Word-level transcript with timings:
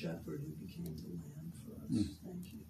shepherd 0.00 0.42
who 0.46 0.66
became 0.66 0.84
the 0.96 1.12
lamb 1.12 1.52
for 1.64 1.76
us. 1.84 1.90
Mm. 1.92 2.08
Thank 2.24 2.52
you. 2.52 2.60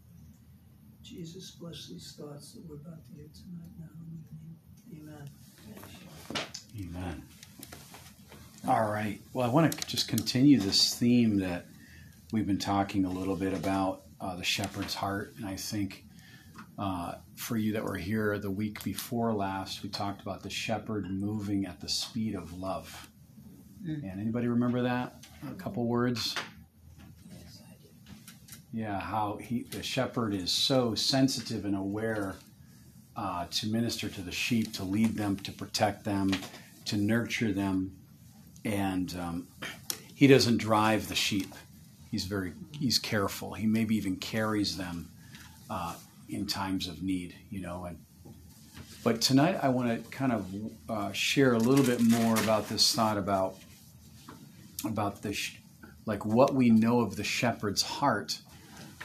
Jesus, 1.03 1.53
bless 1.53 1.89
these 1.89 2.15
thoughts 2.19 2.53
that 2.53 2.63
we're 2.69 2.77
about 2.77 3.07
to 3.07 3.15
hear 3.15 3.27
tonight 3.33 3.71
now 3.79 3.87
in 4.07 4.19
the 4.27 4.99
name. 4.99 5.29
Amen. 6.79 6.91
Amen. 6.97 7.23
All 8.67 8.91
right. 8.91 9.21
Well, 9.33 9.49
I 9.49 9.53
want 9.53 9.73
to 9.73 9.87
just 9.87 10.09
continue 10.09 10.59
this 10.59 10.95
theme 10.95 11.39
that 11.39 11.67
we've 12.33 12.47
been 12.47 12.59
talking 12.59 13.05
a 13.05 13.11
little 13.11 13.37
bit 13.37 13.53
about 13.53 14.03
uh, 14.21 14.35
the 14.37 14.45
shepherd's 14.45 14.95
heart. 14.95 15.35
And 15.39 15.47
I 15.47 15.57
think 15.57 16.05
uh, 16.79 17.15
for 17.37 17.57
you 17.57 17.73
that 17.75 17.85
were 17.85 17.97
here 17.97 18.39
the 18.39 18.51
week 18.51 18.83
before 18.83 19.33
last, 19.33 19.83
we 19.83 19.89
talked 19.89 20.21
about 20.21 20.43
the 20.43 20.51
shepherd 20.51 21.11
moving 21.11 21.65
at 21.65 21.81
the 21.81 21.89
speed 21.89 22.35
of 22.35 22.59
love. 22.59 23.09
Mm. 23.87 24.11
And 24.11 24.21
anybody 24.21 24.49
remember 24.49 24.83
that? 24.83 25.25
A 25.49 25.55
couple 25.55 25.87
words. 25.87 26.35
Yeah, 28.73 29.01
how 29.01 29.39
he 29.41 29.65
the 29.65 29.83
shepherd 29.83 30.33
is 30.33 30.53
so 30.53 30.95
sensitive 30.95 31.65
and 31.65 31.77
aware 31.77 32.37
uh, 33.17 33.47
to 33.51 33.67
minister 33.67 34.09
to 34.09 34.21
the 34.21 34.33
sheep, 34.33 34.73
to 34.75 34.85
lead 34.85 35.17
them, 35.17 35.37
to 35.39 35.53
protect 35.53 36.05
them, 36.05 36.31
to 36.85 36.97
nurture 36.97 37.53
them, 37.53 37.97
and 38.65 39.15
um, 39.19 39.49
he 40.15 40.27
doesn't 40.27 40.59
drive 40.59 41.09
the 41.09 41.15
sheep. 41.17 41.53
He's 42.11 42.25
very 42.25 42.53
he's 42.71 42.99
careful. 42.99 43.55
He 43.55 43.67
maybe 43.67 43.97
even 43.97 44.17
carries 44.17 44.77
them 44.77 45.11
uh, 45.69 45.95
in 46.29 46.47
times 46.47 46.87
of 46.87 47.03
need, 47.03 47.35
you 47.51 47.61
know. 47.61 47.87
And 47.87 47.99
but 49.03 49.21
tonight 49.21 49.59
I 49.63 49.69
want 49.71 50.05
to 50.05 50.11
kind 50.11 50.33
of 50.33 50.47
uh, 50.89 51.13
share 51.13 51.55
a 51.55 51.59
little 51.59 51.85
bit 51.85 52.01
more 52.01 52.35
about 52.35 52.69
this 52.69 52.95
thought 52.95 53.19
about 53.19 53.57
about 54.85 55.23
the 55.23 55.33
sh- 55.33 55.59
like 56.07 56.25
what 56.25 56.55
we 56.55 56.71
know 56.71 57.01
of 57.01 57.17
the 57.17 57.25
shepherd's 57.25 57.83
heart. 57.83 58.39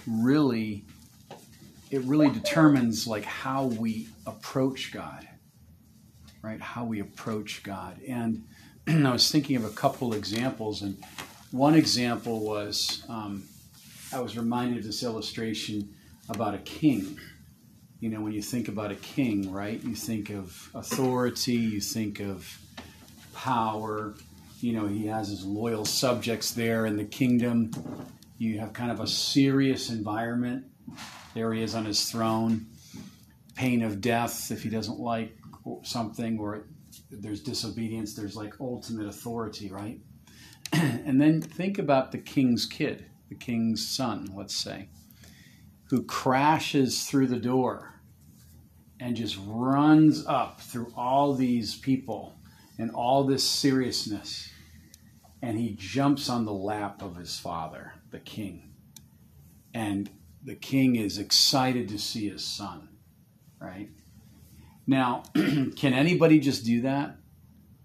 Really, 0.08 0.84
it 1.92 2.02
really 2.02 2.30
determines 2.30 3.08
like 3.08 3.26
how 3.26 3.66
we 3.66 4.08
approach 4.26 4.92
God, 4.92 5.28
right? 6.42 6.62
How 6.62 6.86
we 6.86 7.00
approach 7.00 7.64
God. 7.64 8.00
And 8.08 8.44
I 8.88 9.12
was 9.12 9.32
thinking 9.32 9.56
of 9.56 9.66
a 9.66 9.70
couple 9.70 10.14
examples, 10.14 10.82
and 10.82 10.98
one 11.52 11.76
example 11.76 12.40
was 12.42 13.04
um, 13.10 13.44
I 14.14 14.20
was 14.20 14.38
reminded 14.38 14.80
of 14.80 14.84
this 14.86 15.04
illustration 15.04 15.94
about 16.30 16.54
a 16.54 16.60
king. 16.60 17.20
You 18.00 18.10
know, 18.10 18.22
when 18.22 18.34
you 18.34 18.42
think 18.42 18.68
about 18.68 18.92
a 18.92 18.96
king, 18.96 19.52
right, 19.52 19.82
you 19.84 19.96
think 19.96 20.30
of 20.30 20.70
authority, 20.76 21.56
you 21.56 21.82
think 21.82 22.20
of 22.20 22.60
power. 23.34 24.16
You 24.62 24.74
know, 24.74 24.88
he 24.88 25.08
has 25.08 25.30
his 25.30 25.44
loyal 25.44 25.86
subjects 25.86 26.52
there 26.52 26.86
in 26.86 26.98
the 26.98 27.06
kingdom. 27.06 27.72
You 28.38 28.60
have 28.60 28.74
kind 28.74 28.92
of 28.92 29.00
a 29.00 29.08
serious 29.08 29.90
environment. 29.90 30.66
There 31.34 31.54
he 31.54 31.62
is 31.64 31.76
on 31.76 31.86
his 31.86 32.10
throne. 32.10 32.68
Pain 33.56 33.82
of 33.82 34.02
death 34.02 34.52
if 34.52 34.64
he 34.64 34.70
doesn't 34.70 35.00
like 35.00 35.38
something 35.84 36.38
or 36.40 36.68
there's 37.10 37.42
disobedience, 37.42 38.14
there's 38.14 38.36
like 38.36 38.54
ultimate 38.60 39.08
authority, 39.08 39.70
right? 39.70 40.00
and 40.74 41.22
then 41.22 41.42
think 41.42 41.80
about 41.80 42.12
the 42.12 42.18
king's 42.18 42.66
kid, 42.66 43.06
the 43.30 43.36
king's 43.36 43.88
son, 43.88 44.30
let's 44.36 44.56
say 44.56 44.90
who 45.90 46.04
crashes 46.04 47.06
through 47.06 47.28
the 47.28 47.40
door 47.40 47.94
and 49.00 49.16
just 49.16 49.38
runs 49.46 50.26
up 50.26 50.62
through 50.62 50.92
all 50.96 51.34
these 51.34 51.76
people 51.76 52.36
and 52.78 52.92
all 52.92 53.24
this 53.24 53.44
seriousness. 53.44 54.50
And 55.42 55.60
he 55.60 55.76
jumps 55.78 56.30
on 56.30 56.46
the 56.46 56.54
lap 56.54 57.02
of 57.02 57.18
his 57.18 57.38
father, 57.38 57.94
the 58.16 58.22
king. 58.22 58.72
And 59.74 60.10
the 60.42 60.56
king 60.56 60.96
is 60.96 61.18
excited 61.18 61.90
to 61.90 62.00
see 62.00 62.30
his 62.30 62.46
son, 62.46 62.88
right? 63.60 63.90
Now, 64.88 65.24
can 65.34 65.94
anybody 65.94 66.40
just 66.40 66.64
do 66.64 66.82
that? 66.84 67.18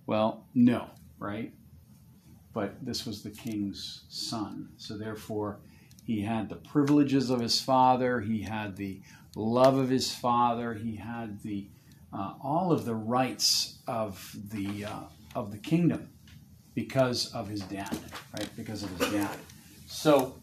Well, 0.06 0.46
no, 0.54 0.86
right? 1.18 1.52
But 2.52 2.84
this 2.84 3.06
was 3.06 3.22
the 3.22 3.30
king's 3.30 4.04
son. 4.08 4.68
So 4.76 4.96
therefore, 4.96 5.58
he 6.04 6.22
had 6.22 6.48
the 6.48 6.56
privileges 6.56 7.30
of 7.30 7.40
his 7.40 7.60
father. 7.60 8.20
He 8.20 8.42
had 8.42 8.76
the 8.76 9.00
love 9.34 9.78
of 9.78 9.88
his 9.88 10.14
father. 10.14 10.74
He 10.74 10.94
had 10.94 11.42
the 11.42 11.66
uh, 12.12 12.34
all 12.42 12.70
of 12.70 12.84
the 12.84 12.94
rights 12.94 13.78
of 13.88 14.32
the 14.50 14.84
uh, 14.84 15.02
of 15.34 15.50
the 15.50 15.58
kingdom 15.58 16.08
because 16.74 17.32
of 17.34 17.48
his 17.48 17.62
dad, 17.62 17.98
right? 18.32 18.48
Because 18.56 18.84
of 18.84 18.90
his 18.98 19.12
dad. 19.12 19.36
So 19.90 20.40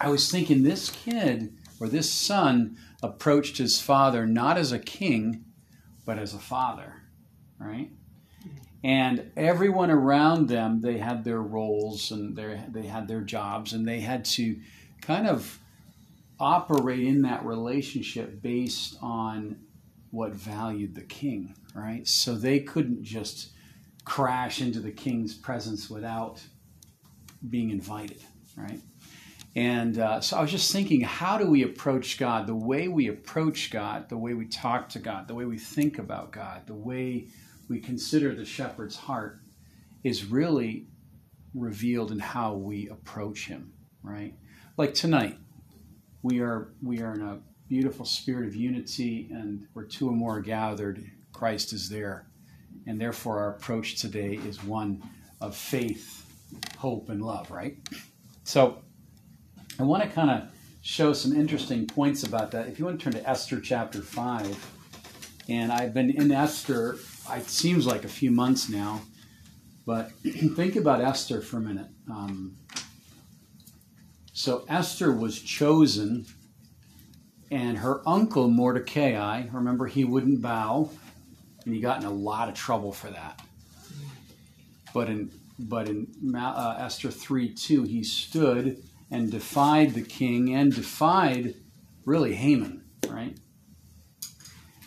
I 0.00 0.08
was 0.08 0.30
thinking 0.30 0.62
this 0.62 0.90
kid 0.90 1.56
or 1.80 1.88
this 1.88 2.10
son 2.10 2.76
approached 3.02 3.58
his 3.58 3.80
father 3.80 4.26
not 4.26 4.58
as 4.58 4.72
a 4.72 4.78
king, 4.78 5.44
but 6.04 6.18
as 6.18 6.34
a 6.34 6.38
father, 6.38 7.02
right? 7.60 7.90
and 8.84 9.30
everyone 9.36 9.90
around 9.90 10.48
them 10.48 10.80
they 10.80 10.98
had 10.98 11.24
their 11.24 11.42
roles 11.42 12.10
and 12.10 12.36
they 12.36 12.60
they 12.68 12.86
had 12.86 13.08
their 13.08 13.20
jobs 13.20 13.72
and 13.72 13.86
they 13.86 14.00
had 14.00 14.24
to 14.24 14.56
kind 15.00 15.26
of 15.26 15.58
operate 16.38 17.04
in 17.04 17.22
that 17.22 17.44
relationship 17.44 18.40
based 18.40 18.96
on 19.02 19.56
what 20.10 20.32
valued 20.32 20.94
the 20.94 21.02
king 21.02 21.54
right 21.74 22.06
so 22.06 22.34
they 22.34 22.60
couldn't 22.60 23.02
just 23.02 23.50
crash 24.04 24.60
into 24.62 24.80
the 24.80 24.92
king's 24.92 25.34
presence 25.34 25.90
without 25.90 26.40
being 27.50 27.70
invited 27.70 28.22
right 28.58 28.80
and 29.58 29.98
uh, 29.98 30.20
so 30.20 30.36
I 30.36 30.42
was 30.42 30.52
just 30.52 30.72
thinking, 30.72 31.00
how 31.00 31.36
do 31.36 31.50
we 31.50 31.64
approach 31.64 32.16
God? 32.16 32.46
The 32.46 32.54
way 32.54 32.86
we 32.86 33.08
approach 33.08 33.72
God, 33.72 34.08
the 34.08 34.16
way 34.16 34.34
we 34.34 34.46
talk 34.46 34.88
to 34.90 35.00
God, 35.00 35.26
the 35.26 35.34
way 35.34 35.46
we 35.46 35.58
think 35.58 35.98
about 35.98 36.30
God, 36.30 36.66
the 36.66 36.74
way 36.74 37.26
we 37.68 37.80
consider 37.80 38.34
the 38.36 38.44
shepherd's 38.44 38.94
heart 38.94 39.40
is 40.04 40.26
really 40.26 40.86
revealed 41.54 42.12
in 42.12 42.20
how 42.20 42.54
we 42.54 42.88
approach 42.88 43.46
him, 43.46 43.72
right? 44.02 44.34
Like 44.76 44.94
tonight, 44.94 45.38
we 46.22 46.40
are 46.40 46.72
we 46.80 47.00
are 47.00 47.14
in 47.14 47.22
a 47.22 47.40
beautiful 47.68 48.04
spirit 48.04 48.46
of 48.46 48.54
unity 48.54 49.28
and 49.32 49.66
where 49.72 49.84
two 49.84 50.08
or 50.08 50.12
more 50.12 50.36
are 50.36 50.40
gathered, 50.40 51.04
Christ 51.32 51.72
is 51.72 51.88
there. 51.88 52.28
And 52.86 53.00
therefore 53.00 53.40
our 53.40 53.56
approach 53.56 54.00
today 54.00 54.38
is 54.46 54.62
one 54.62 55.02
of 55.40 55.56
faith, 55.56 56.24
hope, 56.76 57.08
and 57.08 57.20
love, 57.20 57.50
right? 57.50 57.76
So 58.48 58.78
I 59.78 59.82
want 59.82 60.02
to 60.02 60.08
kind 60.08 60.30
of 60.30 60.50
show 60.80 61.12
some 61.12 61.36
interesting 61.36 61.86
points 61.86 62.22
about 62.22 62.50
that. 62.52 62.66
If 62.66 62.78
you 62.78 62.86
want 62.86 62.98
to 62.98 63.04
turn 63.04 63.12
to 63.12 63.28
Esther 63.28 63.60
chapter 63.60 64.00
5, 64.00 65.44
and 65.50 65.70
I've 65.70 65.92
been 65.92 66.08
in 66.08 66.32
Esther 66.32 66.96
it 67.30 67.50
seems 67.50 67.86
like 67.86 68.04
a 68.04 68.08
few 68.08 68.30
months 68.30 68.70
now, 68.70 69.02
but 69.84 70.12
think 70.56 70.76
about 70.76 71.02
Esther 71.02 71.42
for 71.42 71.58
a 71.58 71.60
minute. 71.60 71.88
Um, 72.10 72.56
so 74.32 74.64
Esther 74.66 75.12
was 75.12 75.38
chosen, 75.38 76.24
and 77.50 77.76
her 77.76 78.00
uncle 78.08 78.48
Mordecai, 78.48 79.44
remember, 79.52 79.86
he 79.86 80.04
wouldn't 80.04 80.40
bow, 80.40 80.90
and 81.66 81.74
he 81.74 81.82
got 81.82 82.00
in 82.00 82.06
a 82.06 82.10
lot 82.10 82.48
of 82.48 82.54
trouble 82.54 82.92
for 82.92 83.10
that. 83.10 83.42
But 84.94 85.10
in 85.10 85.30
but 85.58 85.88
in 85.88 86.06
uh, 86.34 86.76
Esther 86.78 87.10
three 87.10 87.52
two, 87.52 87.84
he 87.84 88.04
stood 88.04 88.82
and 89.10 89.30
defied 89.30 89.94
the 89.94 90.02
king 90.02 90.54
and 90.54 90.74
defied 90.74 91.54
really 92.04 92.34
Haman, 92.34 92.84
right? 93.08 93.36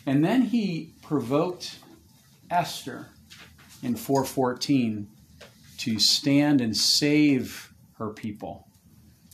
And 0.06 0.24
then 0.24 0.42
he 0.42 0.94
provoked 1.02 1.78
Esther 2.50 3.08
in 3.82 3.96
414 3.96 5.08
to 5.78 5.98
stand 5.98 6.60
and 6.60 6.76
save 6.76 7.72
her 7.98 8.10
people 8.10 8.68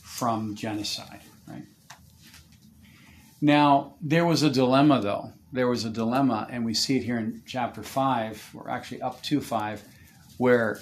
from 0.03 0.55
genocide, 0.55 1.21
right? 1.47 1.65
Now, 3.41 3.95
there 4.01 4.25
was 4.25 4.43
a 4.43 4.49
dilemma 4.49 5.01
though. 5.01 5.33
There 5.51 5.67
was 5.67 5.85
a 5.85 5.89
dilemma, 5.89 6.47
and 6.51 6.63
we 6.63 6.75
see 6.75 6.97
it 6.97 7.03
here 7.03 7.17
in 7.17 7.41
chapter 7.47 7.81
5, 7.81 8.51
or 8.53 8.69
actually 8.69 9.01
up 9.01 9.21
to 9.23 9.41
5, 9.41 9.83
where 10.37 10.79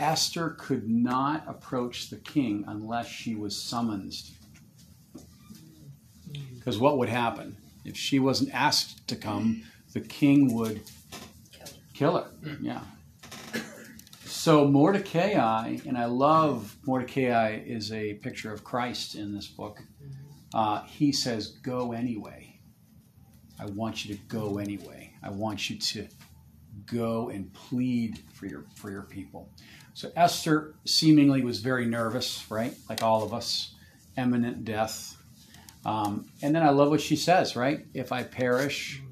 Esther 0.00 0.56
could 0.58 0.88
not 0.88 1.44
approach 1.46 2.10
the 2.10 2.16
king 2.16 2.64
unless 2.66 3.06
she 3.06 3.34
was 3.34 3.60
summoned. 3.60 4.14
Because 6.54 6.78
what 6.78 6.98
would 6.98 7.08
happen? 7.08 7.56
If 7.84 7.96
she 7.96 8.18
wasn't 8.18 8.54
asked 8.54 9.06
to 9.08 9.16
come, 9.16 9.64
the 9.92 10.00
king 10.00 10.54
would 10.54 10.82
Killer, 12.00 12.28
yeah. 12.62 12.80
So 14.24 14.66
Mordecai, 14.66 15.76
and 15.86 15.98
I 15.98 16.06
love 16.06 16.78
Mordecai 16.86 17.60
is 17.66 17.92
a 17.92 18.14
picture 18.14 18.50
of 18.50 18.64
Christ 18.64 19.14
in 19.16 19.34
this 19.34 19.46
book. 19.46 19.82
Uh, 20.54 20.82
he 20.84 21.12
says, 21.12 21.48
"Go 21.48 21.92
anyway. 21.92 22.58
I 23.58 23.66
want 23.66 24.06
you 24.06 24.14
to 24.14 24.20
go 24.28 24.56
anyway. 24.56 25.12
I 25.22 25.28
want 25.28 25.68
you 25.68 25.76
to 25.76 26.08
go 26.86 27.28
and 27.28 27.52
plead 27.52 28.20
for 28.32 28.46
your 28.46 28.64
for 28.76 28.90
your 28.90 29.02
people. 29.02 29.50
So 30.00 30.10
Esther 30.16 30.72
seemingly 30.86 31.42
was 31.42 31.60
very 31.60 31.84
nervous, 31.84 32.50
right? 32.50 32.72
Like 32.88 33.02
all 33.02 33.22
of 33.22 33.34
us, 33.34 33.74
imminent 34.16 34.64
death. 34.64 35.14
Um, 35.84 36.24
and 36.40 36.54
then 36.54 36.62
I 36.62 36.70
love 36.70 36.88
what 36.88 37.02
she 37.02 37.16
says, 37.16 37.54
right? 37.54 37.84
If 37.92 38.10
I 38.10 38.22
perish, 38.22 39.02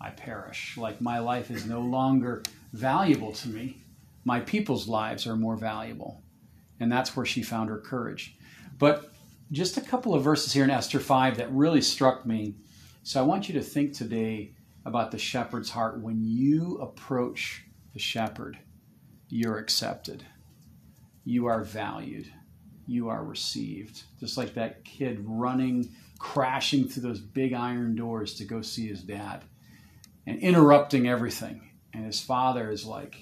I 0.00 0.10
perish. 0.10 0.76
Like 0.76 1.00
my 1.00 1.18
life 1.18 1.50
is 1.50 1.66
no 1.66 1.80
longer 1.80 2.44
valuable 2.72 3.32
to 3.32 3.48
me. 3.48 3.82
My 4.24 4.38
people's 4.38 4.86
lives 4.86 5.26
are 5.26 5.34
more 5.34 5.56
valuable. 5.56 6.22
And 6.78 6.92
that's 6.92 7.16
where 7.16 7.26
she 7.26 7.42
found 7.42 7.68
her 7.68 7.80
courage. 7.80 8.36
But 8.78 9.12
just 9.50 9.76
a 9.76 9.80
couple 9.80 10.14
of 10.14 10.22
verses 10.22 10.52
here 10.52 10.62
in 10.62 10.70
Esther 10.70 11.00
5 11.00 11.38
that 11.38 11.50
really 11.50 11.82
struck 11.82 12.24
me. 12.24 12.54
So 13.02 13.18
I 13.18 13.24
want 13.24 13.48
you 13.48 13.54
to 13.54 13.62
think 13.62 13.94
today 13.94 14.52
about 14.84 15.10
the 15.10 15.18
shepherd's 15.18 15.70
heart. 15.70 16.00
When 16.00 16.22
you 16.22 16.78
approach 16.80 17.64
the 17.94 17.98
shepherd, 17.98 18.60
you're 19.28 19.58
accepted, 19.58 20.24
you 21.26 21.46
are 21.46 21.64
valued, 21.64 22.32
you 22.86 23.08
are 23.08 23.22
received. 23.22 24.04
Just 24.20 24.38
like 24.38 24.54
that 24.54 24.84
kid 24.84 25.18
running, 25.26 25.90
crashing 26.18 26.88
through 26.88 27.02
those 27.02 27.20
big 27.20 27.52
iron 27.52 27.96
doors 27.96 28.34
to 28.34 28.44
go 28.44 28.62
see 28.62 28.86
his 28.86 29.02
dad 29.02 29.42
and 30.26 30.38
interrupting 30.38 31.08
everything. 31.08 31.68
And 31.92 32.06
his 32.06 32.20
father 32.20 32.70
is 32.70 32.86
like 32.86 33.16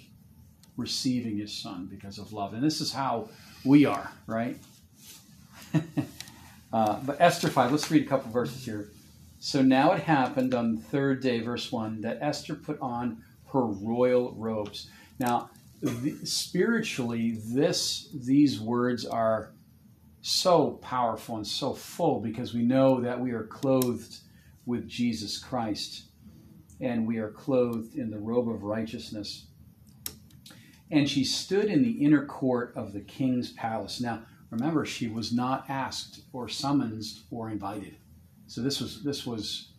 receiving 0.76 1.38
his 1.38 1.52
son 1.52 1.86
because 1.90 2.18
of 2.18 2.32
love. 2.32 2.52
And 2.52 2.62
this 2.62 2.82
is 2.82 2.92
how 2.92 3.30
we 3.64 3.86
are, 3.86 4.12
right? 4.26 4.58
uh, 6.72 7.00
but 7.04 7.20
Esther 7.20 7.48
5, 7.48 7.72
let's 7.72 7.90
read 7.90 8.04
a 8.04 8.08
couple 8.08 8.30
verses 8.30 8.66
here. 8.66 8.90
So 9.40 9.62
now 9.62 9.92
it 9.92 10.02
happened 10.02 10.54
on 10.54 10.76
the 10.76 10.82
third 10.82 11.22
day, 11.22 11.40
verse 11.40 11.72
1, 11.72 12.02
that 12.02 12.18
Esther 12.20 12.54
put 12.54 12.78
on 12.80 13.22
her 13.52 13.64
royal 13.64 14.34
robes. 14.36 14.90
Now, 15.18 15.48
the, 15.82 16.24
spiritually, 16.24 17.38
this 17.44 18.08
these 18.14 18.60
words 18.60 19.04
are 19.04 19.52
so 20.22 20.72
powerful 20.82 21.36
and 21.36 21.46
so 21.46 21.74
full 21.74 22.20
because 22.20 22.54
we 22.54 22.62
know 22.62 23.00
that 23.00 23.20
we 23.20 23.32
are 23.32 23.44
clothed 23.44 24.18
with 24.64 24.88
Jesus 24.88 25.38
Christ 25.38 26.04
and 26.80 27.06
we 27.06 27.18
are 27.18 27.30
clothed 27.30 27.94
in 27.96 28.10
the 28.10 28.18
robe 28.18 28.48
of 28.48 28.62
righteousness. 28.62 29.46
And 30.90 31.08
she 31.08 31.24
stood 31.24 31.66
in 31.66 31.82
the 31.82 32.04
inner 32.04 32.24
court 32.24 32.72
of 32.76 32.92
the 32.92 33.00
king's 33.00 33.52
palace. 33.52 34.00
Now, 34.00 34.22
remember, 34.50 34.84
she 34.86 35.08
was 35.08 35.32
not 35.32 35.66
asked 35.68 36.20
or 36.32 36.48
summoned 36.48 37.04
or 37.30 37.50
invited. 37.50 37.96
So 38.46 38.60
this 38.60 38.80
was 38.80 39.02
this 39.02 39.26
was 39.26 39.72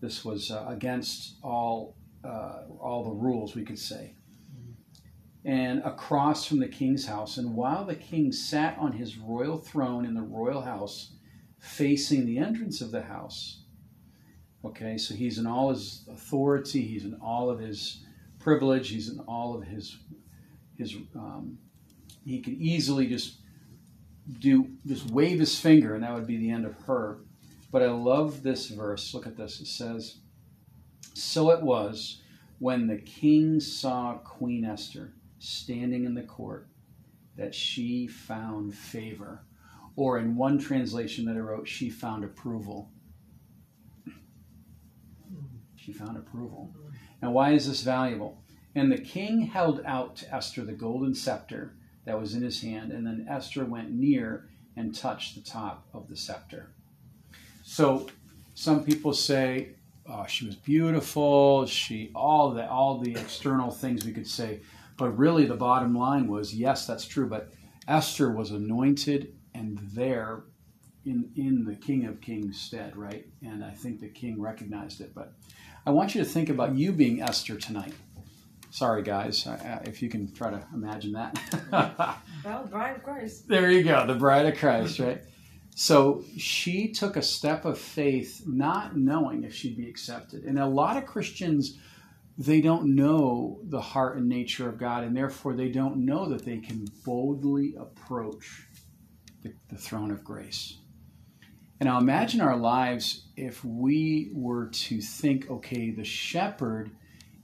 this 0.00 0.24
was 0.24 0.50
uh, 0.50 0.64
against 0.68 1.36
all 1.42 1.94
uh, 2.24 2.62
all 2.80 3.04
the 3.04 3.10
rules, 3.10 3.54
we 3.54 3.64
could 3.64 3.78
say. 3.78 4.14
And 5.46 5.80
across 5.84 6.44
from 6.44 6.58
the 6.58 6.68
king's 6.68 7.06
house, 7.06 7.38
and 7.38 7.54
while 7.54 7.84
the 7.84 7.94
king 7.94 8.32
sat 8.32 8.76
on 8.78 8.92
his 8.92 9.16
royal 9.16 9.56
throne 9.58 10.04
in 10.04 10.12
the 10.12 10.20
royal 10.20 10.60
house, 10.60 11.12
facing 11.58 12.26
the 12.26 12.38
entrance 12.38 12.80
of 12.80 12.90
the 12.90 13.02
house, 13.02 13.62
Okay, 14.66 14.98
so 14.98 15.14
he's 15.14 15.38
in 15.38 15.46
all 15.46 15.70
his 15.70 16.04
authority, 16.10 16.82
he's 16.82 17.04
in 17.04 17.14
all 17.22 17.50
of 17.50 17.60
his 17.60 18.04
privilege, 18.40 18.88
he's 18.88 19.08
in 19.08 19.20
all 19.20 19.54
of 19.54 19.62
his 19.62 19.96
his. 20.76 20.96
Um, 21.14 21.58
he 22.24 22.40
could 22.40 22.54
easily 22.54 23.06
just 23.06 23.36
do 24.40 24.68
just 24.84 25.08
wave 25.10 25.38
his 25.38 25.56
finger, 25.58 25.94
and 25.94 26.02
that 26.02 26.12
would 26.12 26.26
be 26.26 26.36
the 26.36 26.50
end 26.50 26.66
of 26.66 26.74
her. 26.86 27.18
But 27.70 27.82
I 27.82 27.90
love 27.90 28.42
this 28.42 28.68
verse. 28.68 29.14
Look 29.14 29.26
at 29.26 29.36
this. 29.36 29.60
It 29.60 29.68
says, 29.68 30.16
"So 31.14 31.50
it 31.52 31.62
was 31.62 32.22
when 32.58 32.88
the 32.88 32.98
king 32.98 33.60
saw 33.60 34.14
Queen 34.18 34.64
Esther 34.64 35.12
standing 35.46 36.04
in 36.04 36.14
the 36.14 36.22
court 36.22 36.68
that 37.36 37.54
she 37.54 38.06
found 38.06 38.74
favor." 38.74 39.44
Or 39.94 40.18
in 40.18 40.36
one 40.36 40.58
translation 40.58 41.24
that 41.24 41.36
I 41.36 41.40
wrote, 41.40 41.66
she 41.66 41.88
found 41.88 42.22
approval 42.22 42.90
she 45.86 45.92
found 45.92 46.16
approval. 46.16 46.74
Now, 47.22 47.30
why 47.30 47.52
is 47.52 47.68
this 47.68 47.82
valuable? 47.82 48.42
And 48.74 48.90
the 48.90 48.98
king 48.98 49.42
held 49.42 49.80
out 49.86 50.16
to 50.16 50.34
Esther 50.34 50.64
the 50.64 50.72
golden 50.72 51.14
scepter 51.14 51.76
that 52.04 52.20
was 52.20 52.34
in 52.34 52.42
his 52.42 52.60
hand, 52.60 52.90
and 52.90 53.06
then 53.06 53.24
Esther 53.30 53.64
went 53.64 53.92
near 53.92 54.48
and 54.76 54.92
touched 54.92 55.36
the 55.36 55.40
top 55.40 55.86
of 55.94 56.08
the 56.08 56.16
scepter. 56.16 56.72
So, 57.62 58.08
some 58.54 58.84
people 58.84 59.12
say 59.12 59.76
oh, 60.08 60.26
she 60.26 60.46
was 60.46 60.56
beautiful. 60.56 61.66
She 61.66 62.10
all 62.14 62.50
the 62.50 62.68
all 62.68 62.98
the 62.98 63.12
external 63.12 63.70
things 63.70 64.04
we 64.04 64.12
could 64.12 64.26
say, 64.26 64.60
but 64.96 65.16
really 65.16 65.46
the 65.46 65.56
bottom 65.56 65.94
line 65.94 66.28
was 66.28 66.54
yes, 66.54 66.86
that's 66.86 67.06
true. 67.06 67.28
But 67.28 67.52
Esther 67.88 68.30
was 68.30 68.50
anointed 68.50 69.34
and 69.54 69.78
there 69.92 70.44
in 71.04 71.30
in 71.36 71.64
the 71.64 71.74
King 71.74 72.06
of 72.06 72.20
Kings 72.20 72.60
stead, 72.60 72.96
right? 72.96 73.26
And 73.42 73.64
I 73.64 73.70
think 73.70 74.00
the 74.00 74.08
king 74.08 74.40
recognized 74.40 75.00
it. 75.00 75.14
But 75.14 75.32
I 75.86 75.90
want 75.90 76.14
you 76.14 76.22
to 76.22 76.28
think 76.28 76.48
about 76.48 76.74
you 76.74 76.92
being 76.92 77.22
Esther 77.22 77.56
tonight. 77.56 77.94
Sorry, 78.70 79.02
guys, 79.02 79.46
if 79.84 80.02
you 80.02 80.10
can 80.10 80.30
try 80.32 80.50
to 80.50 80.62
imagine 80.74 81.12
that. 81.12 82.18
well, 82.44 82.66
bride 82.66 82.96
of 82.96 83.04
Christ. 83.04 83.48
There 83.48 83.70
you 83.70 83.82
go, 83.82 84.06
the 84.06 84.14
bride 84.14 84.44
of 84.46 84.58
Christ, 84.58 84.98
right? 84.98 85.22
So 85.74 86.24
she 86.36 86.88
took 86.88 87.16
a 87.16 87.22
step 87.22 87.64
of 87.64 87.78
faith, 87.78 88.42
not 88.46 88.96
knowing 88.96 89.44
if 89.44 89.54
she'd 89.54 89.76
be 89.76 89.88
accepted. 89.88 90.44
And 90.44 90.58
a 90.58 90.66
lot 90.66 90.96
of 90.96 91.06
Christians, 91.06 91.78
they 92.38 92.60
don't 92.60 92.94
know 92.94 93.60
the 93.64 93.80
heart 93.80 94.18
and 94.18 94.28
nature 94.28 94.68
of 94.68 94.78
God, 94.78 95.04
and 95.04 95.16
therefore 95.16 95.54
they 95.54 95.68
don't 95.68 96.04
know 96.04 96.28
that 96.28 96.44
they 96.44 96.58
can 96.58 96.86
boldly 97.04 97.74
approach 97.78 98.66
the, 99.42 99.54
the 99.70 99.76
throne 99.76 100.10
of 100.10 100.22
grace. 100.22 100.78
And 101.80 101.88
now 101.88 101.98
imagine 101.98 102.40
our 102.40 102.56
lives 102.56 103.26
if 103.36 103.64
we 103.64 104.30
were 104.34 104.66
to 104.66 105.00
think, 105.00 105.50
okay, 105.50 105.90
the 105.90 106.04
shepherd 106.04 106.90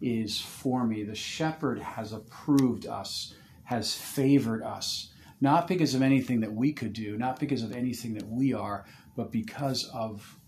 is 0.00 0.40
for 0.40 0.84
me. 0.84 1.04
The 1.04 1.14
shepherd 1.14 1.78
has 1.78 2.12
approved 2.12 2.86
us, 2.86 3.34
has 3.64 3.94
favored 3.94 4.62
us, 4.62 5.12
not 5.40 5.68
because 5.68 5.94
of 5.94 6.02
anything 6.02 6.40
that 6.40 6.52
we 6.52 6.72
could 6.72 6.92
do, 6.92 7.16
not 7.16 7.38
because 7.38 7.62
of 7.62 7.72
anything 7.72 8.14
that 8.14 8.26
we 8.26 8.52
are, 8.52 8.84
but 9.16 9.30
because 9.30 9.88
of 9.92 10.38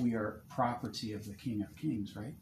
we 0.00 0.14
are 0.14 0.42
property 0.48 1.12
of 1.12 1.26
the 1.26 1.34
King 1.34 1.62
of 1.62 1.76
Kings, 1.76 2.16
right? 2.16 2.34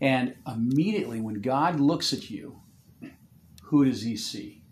And 0.00 0.34
immediately 0.46 1.20
when 1.20 1.40
God 1.40 1.80
looks 1.80 2.12
at 2.12 2.30
you, 2.30 2.60
who 3.62 3.84
does 3.84 4.02
he 4.02 4.16
see? 4.16 4.62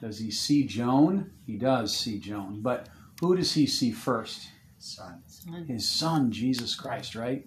Does 0.00 0.18
he 0.18 0.30
see 0.30 0.64
Joan? 0.64 1.30
He 1.46 1.56
does 1.56 1.96
see 1.96 2.18
Joan. 2.18 2.60
But 2.62 2.88
who 3.20 3.36
does 3.36 3.52
he 3.54 3.66
see 3.66 3.92
first? 3.92 4.48
Son. 4.78 5.22
His 5.68 5.88
son, 5.88 6.32
Jesus 6.32 6.74
Christ, 6.74 7.14
right? 7.14 7.46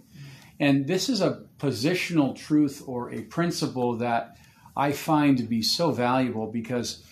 And 0.59 0.87
this 0.87 1.09
is 1.09 1.19
a 1.19 1.43
positional 1.59 2.33
truth 2.33 2.81
or 2.87 3.11
a 3.11 3.23
principle 3.23 3.97
that 3.97 4.37
I 4.77 4.93
find 4.93 5.37
to 5.37 5.43
be 5.43 5.61
so 5.61 5.91
valuable 5.91 6.47
because 6.47 7.03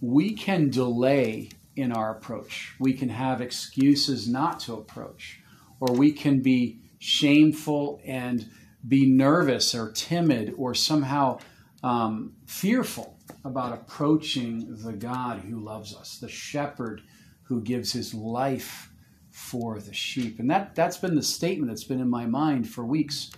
we 0.00 0.32
can 0.32 0.70
delay 0.70 1.50
in 1.76 1.92
our 1.92 2.12
approach. 2.12 2.74
We 2.78 2.94
can 2.94 3.10
have 3.10 3.40
excuses 3.42 4.26
not 4.26 4.60
to 4.60 4.74
approach, 4.74 5.40
or 5.80 5.94
we 5.94 6.12
can 6.12 6.40
be 6.40 6.80
shameful 6.98 8.00
and 8.04 8.48
be 8.86 9.06
nervous 9.06 9.74
or 9.74 9.90
timid 9.92 10.54
or 10.56 10.74
somehow 10.74 11.38
um, 11.82 12.34
fearful 12.46 13.18
about 13.44 13.72
approaching 13.72 14.76
the 14.82 14.92
God 14.92 15.40
who 15.40 15.60
loves 15.60 15.94
us, 15.94 16.18
the 16.18 16.28
shepherd 16.28 17.02
who 17.42 17.60
gives 17.60 17.92
his 17.92 18.14
life 18.14 18.90
for 19.30 19.78
the 19.78 19.94
sheep. 19.94 20.38
And 20.38 20.50
that, 20.50 20.74
that's 20.74 20.98
been 20.98 21.14
the 21.14 21.22
statement 21.22 21.70
that's 21.70 21.84
been 21.84 22.00
in 22.00 22.10
my 22.10 22.26
mind 22.26 22.68
for 22.68 22.84
weeks. 22.84 23.30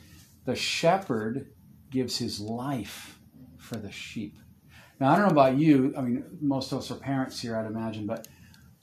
The 0.45 0.57
shepherd 0.57 1.51
gives 1.91 2.17
his 2.17 2.41
life 2.41 3.19
for 3.59 3.77
the 3.77 3.93
sheep. 3.93 4.39
Now, 4.99 5.11
I 5.11 5.17
don't 5.17 5.27
know 5.27 5.33
about 5.33 5.57
you. 5.57 5.95
I 5.97 6.03
mean, 6.03 6.25
most 6.41 6.73
of 6.73 6.79
us 6.79 6.91
are 6.91 6.97
parents 6.97 7.41
here, 7.41 7.57
I'd 7.57 7.67
imagine, 7.67 8.07
but 8.07 8.29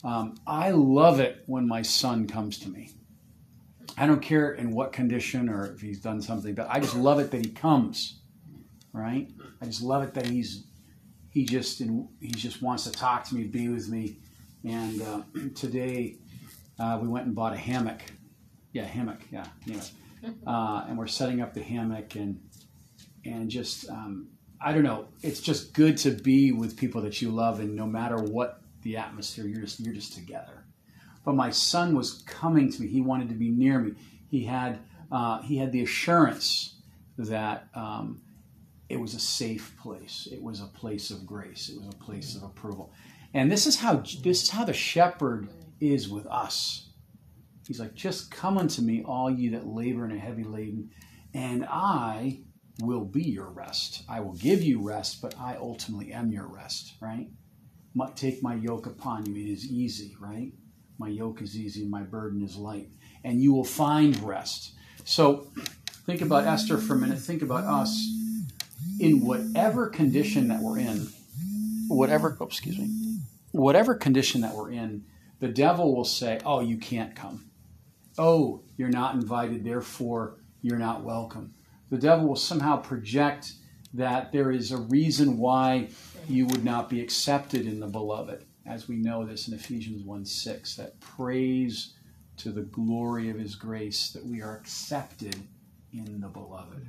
um, 0.04 0.36
I 0.46 0.70
love 0.70 1.20
it 1.20 1.42
when 1.46 1.66
my 1.66 1.82
son 1.82 2.26
comes 2.26 2.58
to 2.60 2.68
me. 2.68 2.90
I 3.98 4.06
don't 4.06 4.22
care 4.22 4.52
in 4.52 4.70
what 4.70 4.92
condition 4.92 5.48
or 5.48 5.72
if 5.72 5.80
he's 5.80 6.00
done 6.00 6.22
something, 6.22 6.54
but 6.54 6.68
I 6.70 6.78
just 6.78 6.94
love 6.94 7.18
it 7.18 7.32
that 7.32 7.44
he 7.44 7.50
comes, 7.50 8.20
right? 8.92 9.28
I 9.60 9.64
just 9.64 9.82
love 9.82 10.04
it 10.04 10.14
that 10.14 10.26
he's 10.26 10.64
he 11.30 11.44
just 11.44 11.78
he 11.80 12.30
just 12.30 12.62
wants 12.62 12.84
to 12.84 12.92
talk 12.92 13.24
to 13.24 13.34
me, 13.34 13.44
be 13.44 13.68
with 13.68 13.88
me, 13.88 14.18
and 14.64 15.02
uh, 15.02 15.22
today 15.54 16.16
uh, 16.78 16.98
we 17.02 17.08
went 17.08 17.26
and 17.26 17.34
bought 17.34 17.52
a 17.52 17.56
hammock. 17.56 18.02
Yeah, 18.72 18.84
hammock. 18.84 19.20
Yeah, 19.30 19.46
hammock. 19.66 19.84
Uh, 20.44 20.84
and 20.88 20.98
we're 20.98 21.06
setting 21.06 21.40
up 21.40 21.54
the 21.54 21.62
hammock 21.62 22.16
and 22.16 22.40
and 23.24 23.48
just 23.48 23.88
um, 23.88 24.26
I 24.60 24.72
don't 24.72 24.82
know. 24.82 25.06
It's 25.22 25.40
just 25.40 25.72
good 25.72 25.96
to 25.98 26.10
be 26.10 26.50
with 26.50 26.76
people 26.76 27.02
that 27.02 27.22
you 27.22 27.30
love, 27.30 27.60
and 27.60 27.76
no 27.76 27.86
matter 27.86 28.16
what 28.16 28.60
the 28.82 28.96
atmosphere, 28.96 29.46
you're 29.46 29.60
just 29.60 29.78
you're 29.78 29.94
just 29.94 30.14
together. 30.14 30.64
But 31.28 31.34
my 31.34 31.50
son 31.50 31.94
was 31.94 32.22
coming 32.22 32.72
to 32.72 32.80
me. 32.80 32.88
He 32.88 33.02
wanted 33.02 33.28
to 33.28 33.34
be 33.34 33.50
near 33.50 33.78
me. 33.80 33.92
He 34.30 34.46
had 34.46 34.78
uh, 35.12 35.42
he 35.42 35.58
had 35.58 35.72
the 35.72 35.82
assurance 35.82 36.80
that 37.18 37.68
um, 37.74 38.22
it 38.88 38.98
was 38.98 39.12
a 39.12 39.20
safe 39.20 39.76
place. 39.78 40.26
It 40.32 40.42
was 40.42 40.62
a 40.62 40.66
place 40.68 41.10
of 41.10 41.26
grace. 41.26 41.68
It 41.68 41.76
was 41.76 41.86
a 41.88 41.98
place 41.98 42.34
of 42.34 42.44
approval. 42.44 42.94
And 43.34 43.52
this 43.52 43.66
is 43.66 43.78
how 43.78 43.96
this 44.22 44.44
is 44.44 44.48
how 44.48 44.64
the 44.64 44.72
shepherd 44.72 45.50
is 45.82 46.08
with 46.08 46.26
us. 46.28 46.88
He's 47.66 47.78
like, 47.78 47.94
just 47.94 48.30
come 48.30 48.56
unto 48.56 48.80
me, 48.80 49.02
all 49.04 49.30
ye 49.30 49.50
that 49.50 49.66
labor 49.66 50.04
and 50.04 50.14
are 50.14 50.18
heavy 50.18 50.44
laden, 50.44 50.88
and 51.34 51.66
I 51.66 52.40
will 52.80 53.04
be 53.04 53.24
your 53.24 53.50
rest. 53.50 54.02
I 54.08 54.20
will 54.20 54.32
give 54.32 54.62
you 54.62 54.80
rest, 54.80 55.20
but 55.20 55.38
I 55.38 55.56
ultimately 55.60 56.10
am 56.10 56.32
your 56.32 56.46
rest, 56.46 56.94
right? 57.02 57.28
Take 58.14 58.42
my 58.42 58.54
yoke 58.54 58.86
upon 58.86 59.26
you. 59.26 59.34
It 59.34 59.52
is 59.52 59.70
easy, 59.70 60.16
right? 60.18 60.52
My 60.98 61.08
yoke 61.08 61.42
is 61.42 61.56
easy 61.56 61.84
my 61.86 62.02
burden 62.02 62.42
is 62.42 62.56
light. 62.56 62.88
And 63.24 63.40
you 63.40 63.52
will 63.52 63.64
find 63.64 64.16
rest. 64.22 64.74
So 65.04 65.48
think 66.06 66.20
about 66.20 66.46
Esther 66.46 66.78
for 66.78 66.94
a 66.94 66.98
minute. 66.98 67.18
Think 67.18 67.42
about 67.42 67.64
us 67.64 68.08
in 69.00 69.24
whatever 69.24 69.88
condition 69.88 70.48
that 70.48 70.60
we're 70.60 70.78
in, 70.78 71.08
whatever, 71.88 72.36
oh, 72.40 72.46
excuse 72.46 72.78
me, 72.78 73.18
whatever 73.52 73.94
condition 73.94 74.40
that 74.42 74.54
we're 74.54 74.70
in, 74.70 75.04
the 75.40 75.48
devil 75.48 75.94
will 75.94 76.04
say, 76.04 76.40
Oh, 76.44 76.60
you 76.60 76.76
can't 76.76 77.14
come. 77.14 77.50
Oh, 78.18 78.62
you're 78.76 78.88
not 78.88 79.14
invited, 79.14 79.64
therefore 79.64 80.38
you're 80.62 80.78
not 80.78 81.04
welcome. 81.04 81.54
The 81.90 81.98
devil 81.98 82.26
will 82.26 82.36
somehow 82.36 82.76
project 82.78 83.52
that 83.94 84.32
there 84.32 84.50
is 84.50 84.72
a 84.72 84.76
reason 84.76 85.38
why 85.38 85.88
you 86.28 86.46
would 86.46 86.64
not 86.64 86.90
be 86.90 87.00
accepted 87.00 87.66
in 87.66 87.80
the 87.80 87.86
beloved, 87.86 88.44
as 88.68 88.86
we 88.86 88.96
know 88.96 89.24
this 89.24 89.48
in 89.48 89.54
Ephesians 89.54 90.04
1 90.04 90.24
6, 90.24 90.76
that 90.76 91.00
praise 91.00 91.94
to 92.36 92.50
the 92.50 92.62
glory 92.62 93.30
of 93.30 93.38
his 93.38 93.54
grace 93.54 94.10
that 94.10 94.24
we 94.24 94.42
are 94.42 94.56
accepted 94.56 95.36
in 95.92 96.20
the 96.20 96.28
beloved. 96.28 96.86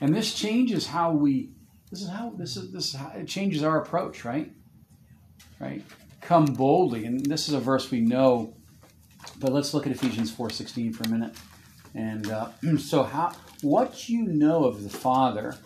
And 0.00 0.14
this 0.14 0.34
changes 0.34 0.86
how 0.88 1.12
we 1.12 1.50
this 1.90 2.02
is 2.02 2.08
how 2.08 2.32
this 2.36 2.56
is 2.56 2.72
this 2.72 2.88
is 2.88 2.94
how 2.94 3.12
it 3.14 3.28
changes 3.28 3.62
our 3.62 3.80
approach, 3.80 4.24
right? 4.24 4.52
Right? 5.60 5.84
Come 6.20 6.46
boldly. 6.46 7.04
And 7.04 7.24
this 7.24 7.48
is 7.48 7.54
a 7.54 7.60
verse 7.60 7.90
we 7.90 8.00
know, 8.00 8.54
but 9.38 9.52
let's 9.52 9.72
look 9.72 9.86
at 9.86 9.92
Ephesians 9.92 10.32
4:16 10.32 10.94
for 10.94 11.04
a 11.04 11.08
minute. 11.08 11.36
And 11.94 12.28
uh, 12.30 12.48
so 12.78 13.04
how 13.04 13.32
what 13.62 14.08
you 14.08 14.24
know 14.24 14.64
of 14.64 14.82
the 14.82 14.90
Father 14.90 15.56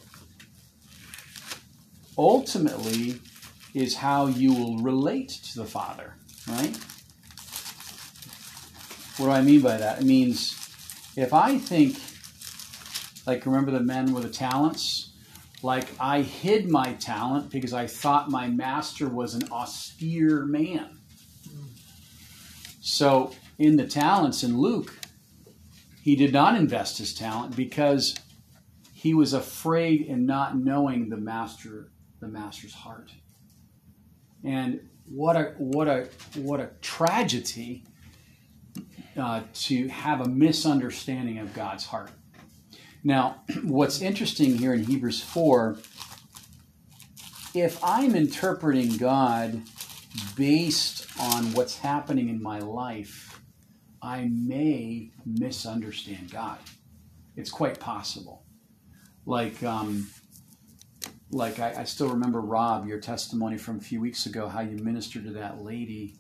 ultimately 2.17 3.21
is 3.75 3.97
how 3.97 4.27
you 4.27 4.53
will 4.53 4.79
relate 4.79 5.29
to 5.29 5.59
the 5.59 5.65
Father, 5.65 6.15
right? 6.49 6.77
What 9.19 9.27
do 9.27 9.33
I 9.33 9.43
mean 9.43 9.61
by 9.61 9.77
that? 9.77 10.01
It 10.01 10.05
means 10.05 10.55
if 11.17 11.35
I 11.35 11.59
think, 11.59 11.99
like, 13.27 13.45
remember 13.45 13.71
the 13.71 13.81
men 13.81 14.13
with 14.13 14.23
the 14.23 14.31
talents? 14.31 15.13
Like, 15.63 15.89
I 15.99 16.23
hid 16.23 16.71
my 16.71 16.93
talent 16.95 17.51
because 17.51 17.73
I 17.73 17.89
thought 17.89 18.31
my 18.31 18.47
master 18.47 19.09
was 19.09 19.35
an 19.35 19.51
austere 19.51 20.45
man. 20.45 21.01
So, 22.81 23.33
in 23.59 23.77
the 23.77 23.87
talents 23.87 24.45
in 24.45 24.59
Luke, 24.59 24.95
he 26.01 26.15
did 26.15 26.33
not 26.33 26.55
invest 26.55 26.99
his 26.99 27.13
talent 27.13 27.57
because 27.57 28.15
he 28.93 29.15
was 29.15 29.33
afraid 29.33 30.03
in 30.03 30.27
not 30.27 30.57
knowing 30.57 31.09
the 31.09 31.17
master 31.17 31.91
the 32.21 32.29
master's 32.29 32.75
heart. 32.75 33.13
And 34.45 34.89
what 35.11 35.37
a 35.37 35.55
what 35.59 35.89
a 35.89 36.09
what 36.37 36.61
a 36.61 36.71
tragedy 36.81 37.85
uh, 39.17 39.43
to 39.53 39.89
have 39.89 40.21
a 40.21 40.29
misunderstanding 40.29 41.39
of 41.39 41.53
God's 41.55 41.87
heart. 41.87 42.11
Now, 43.03 43.43
what's 43.63 44.01
interesting 44.01 44.57
here 44.57 44.73
in 44.73 44.85
Hebrews 44.85 45.23
4, 45.23 45.79
if 47.55 47.83
I'm 47.83 48.15
interpreting 48.15 48.97
God 48.97 49.63
based 50.37 51.07
on 51.21 51.53
what's 51.53 51.79
happening 51.79 52.29
in 52.29 52.43
my 52.43 52.61
life, 52.61 53.41
I 54.01 54.29
may 54.31 55.11
misunderstand 55.27 56.31
God. 56.31 56.59
It's 57.37 57.51
quite 57.51 57.81
possible. 57.81 58.45
Like, 59.27 59.63
um, 59.63 60.09
like 61.31 61.59
I, 61.59 61.81
I, 61.81 61.85
still 61.85 62.09
remember 62.09 62.41
Rob, 62.41 62.87
your 62.87 63.01
testimony 63.01 63.59
from 63.59 63.77
a 63.77 63.83
few 63.83 64.01
weeks 64.01 64.27
ago, 64.27 64.49
how 64.49 64.61
you 64.61 64.77
ministered 64.79 65.25
to 65.25 65.33
that 65.33 65.63
lady 65.63 66.17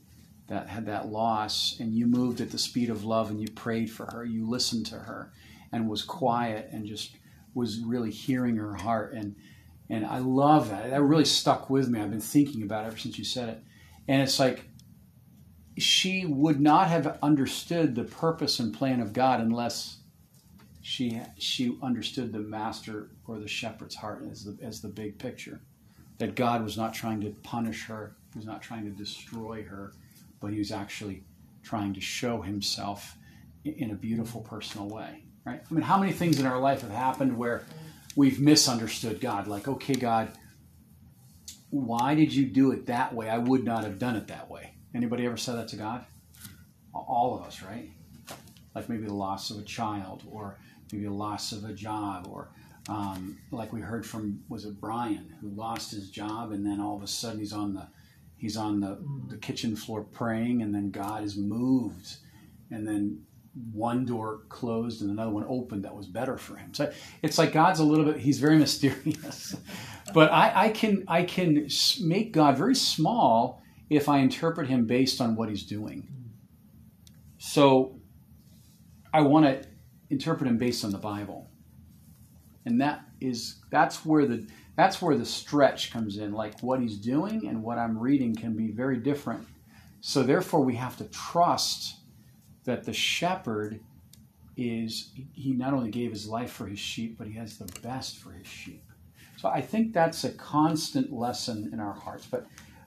that 0.49 0.69
had 0.69 0.87
that 0.87 1.09
loss, 1.09 1.77
and 1.81 1.95
you 1.95 2.07
moved 2.07 2.41
at 2.41 2.51
the 2.51 2.59
speed 2.59 2.91
of 2.91 3.05
love, 3.05 3.31
and 3.31 3.41
you 3.41 3.49
prayed 3.49 3.91
for 3.91 4.07
her, 4.07 4.25
you 4.25 4.49
listened 4.49 4.87
to 4.87 4.97
her, 4.97 5.33
and 5.73 5.89
was 5.89 6.03
quiet, 6.03 6.69
and 6.73 6.87
just 6.87 7.17
was 7.55 7.81
really 7.81 8.11
hearing 8.11 8.57
her 8.57 8.75
heart, 8.75 9.15
and 9.15 9.37
and 9.91 10.05
I 10.05 10.19
love 10.19 10.69
that. 10.71 10.91
That 10.91 11.03
really 11.03 11.25
stuck 11.25 11.71
with 11.71 11.89
me. 11.89 12.01
I've 12.01 12.11
been 12.11 12.21
thinking 12.21 12.63
about 12.63 12.85
it 12.85 12.89
ever 12.89 12.99
since 12.99 13.19
you 13.19 13.25
said 13.25 13.49
it, 13.49 13.63
and 14.07 14.23
it's 14.23 14.39
like 14.39 14.65
she 15.79 16.27
would 16.27 16.61
not 16.61 16.89
have 16.89 17.19
understood 17.23 17.95
the 17.95 18.05
purpose 18.05 18.59
and 18.59 18.75
plan 18.75 19.01
of 19.01 19.13
God 19.13 19.41
unless 19.41 19.98
she 20.89 21.21
she 21.37 21.77
understood 21.83 22.33
the 22.33 22.39
master 22.39 23.11
or 23.27 23.39
the 23.39 23.47
shepherd's 23.47 23.95
heart 23.95 24.25
as 24.33 24.45
the 24.45 24.57
as 24.63 24.81
the 24.81 24.89
big 24.89 25.19
picture. 25.19 25.61
That 26.17 26.35
God 26.35 26.65
was 26.65 26.79
not 26.79 26.95
trying 26.95 27.21
to 27.21 27.31
punish 27.43 27.85
her 27.85 28.17
he 28.33 28.39
was 28.39 28.47
not 28.47 28.63
trying 28.63 28.85
to 28.85 28.91
destroy 28.91 29.63
her 29.65 29.93
but 30.41 30.51
he 30.51 30.59
was 30.59 30.73
actually 30.73 31.25
trying 31.63 31.93
to 31.93 32.01
show 32.01 32.41
himself 32.41 33.17
in 33.65 33.91
a 33.91 33.95
beautiful 33.95 34.41
personal 34.41 34.89
way 34.89 35.25
right? 35.45 35.61
I 35.71 35.75
mean 35.75 35.83
how 35.83 35.99
many 35.99 36.13
things 36.13 36.41
in 36.41 36.47
our 36.47 36.59
life 36.59 36.81
have 36.81 36.91
happened 36.91 37.37
where 37.37 37.67
we've 38.17 38.41
misunderstood 38.41 39.21
God? 39.21 39.47
Like 39.47 39.69
okay 39.69 39.95
God 39.95 40.33
why 41.69 42.15
did 42.15 42.33
you 42.33 42.47
do 42.47 42.73
it 42.73 42.87
that 42.87 43.15
way? 43.15 43.29
I 43.29 43.37
would 43.37 43.63
not 43.63 43.85
have 43.85 43.99
done 43.99 44.17
it 44.17 44.29
that 44.29 44.51
way. 44.51 44.73
Anybody 44.95 45.27
ever 45.27 45.37
said 45.37 45.57
that 45.57 45.69
to 45.69 45.77
God? 45.77 46.07
All 46.95 47.37
of 47.39 47.43
us 47.47 47.63
right? 47.63 47.91
Like 48.75 48.89
maybe 48.89 49.05
the 49.05 49.13
loss 49.13 49.51
of 49.51 49.59
a 49.59 49.63
child 49.63 50.23
or 50.31 50.57
maybe 50.93 51.07
a 51.07 51.13
loss 51.13 51.53
of 51.53 51.65
a 51.65 51.73
job 51.73 52.27
or 52.31 52.51
um, 52.89 53.39
like 53.51 53.73
we 53.73 53.81
heard 53.81 54.07
from 54.07 54.41
was 54.49 54.65
it 54.65 54.81
Brian 54.81 55.35
who 55.41 55.51
lost 55.51 55.91
his 55.91 56.11
job 56.11 56.53
and 56.53 56.65
then 56.65 56.81
all 56.81 56.97
of 56.97 57.03
a 57.03 57.07
sudden 57.07 57.39
he's 57.39 57.53
on 57.53 57.75
the 57.75 57.87
he's 58.37 58.57
on 58.57 58.81
the, 58.81 58.99
the 59.29 59.37
kitchen 59.37 59.77
floor 59.77 60.03
praying 60.03 60.63
and 60.63 60.75
then 60.75 60.91
God 60.91 61.23
is 61.25 61.37
moved 61.37 62.17
and 62.71 62.87
then 62.87 63.23
one 63.73 64.05
door 64.05 64.43
closed 64.49 65.03
and 65.03 65.11
another 65.11 65.31
one 65.31 65.45
opened 65.49 65.85
that 65.85 65.95
was 65.95 66.07
better 66.07 66.39
for 66.39 66.57
him. 66.57 66.73
So 66.73 66.93
it's 67.23 67.39
like 67.39 67.53
God's 67.53 67.81
a 67.81 67.85
little 67.85 68.05
bit 68.05 68.19
he's 68.19 68.39
very 68.39 68.57
mysterious. 68.65 69.57
but 70.15 70.33
I, 70.33 70.67
I 70.67 70.69
can 70.71 71.05
I 71.09 71.25
can 71.25 71.69
make 72.01 72.33
God 72.33 72.57
very 72.57 72.75
small 72.75 73.63
if 73.91 74.09
I 74.09 74.19
interpret 74.19 74.69
him 74.69 74.87
based 74.87 75.21
on 75.21 75.35
what 75.35 75.49
he's 75.49 75.65
doing. 75.65 76.09
So 77.39 78.01
I 79.13 79.23
want 79.23 79.47
to 79.47 79.69
interpret 80.11 80.49
him 80.49 80.59
based 80.59 80.85
on 80.85 80.91
the 80.91 80.99
Bible. 80.99 81.49
And 82.65 82.81
that 82.81 83.03
is 83.21 83.57
that's 83.71 84.05
where 84.05 84.27
the 84.27 84.47
that's 84.77 85.03
where 85.03 85.17
the 85.17 85.25
stretch 85.25 85.91
comes 85.91 86.19
in. 86.19 86.33
Like 86.33 86.61
what 86.61 86.81
he's 86.81 86.99
doing 86.99 87.49
and 87.49 87.63
what 87.63 87.79
I'm 87.79 87.99
reading 87.99 88.35
can 88.35 88.55
be 88.55 88.71
very 88.71 88.99
different. 88.99 89.47
So 90.01 90.23
therefore 90.23 90.61
we 90.61 90.77
have 90.77 90.97
to 90.99 91.05
trust 91.05 91.97
that 92.65 92.85
the 92.85 92.93
shepherd 92.93 93.81
is 94.57 95.13
he 95.33 95.53
not 95.53 95.73
only 95.73 95.91
gave 95.91 96.11
his 96.11 96.29
life 96.29 96.51
for 96.51 96.67
his 96.67 96.79
sheep, 96.79 97.17
but 97.17 97.27
he 97.27 97.35
has 97.35 97.59
the 97.59 97.81
best 97.81 98.19
for 98.19 98.33
his 98.33 98.47
sheep. 98.47 98.85
So 99.37 99.49
I 99.49 99.61
think 99.61 99.93
that's 99.93 100.25
a 100.25 100.31
constant 100.31 101.13
lesson 101.13 101.71
in 101.73 101.81
our 101.81 101.95
hearts. 101.95 102.27
But 102.27 102.47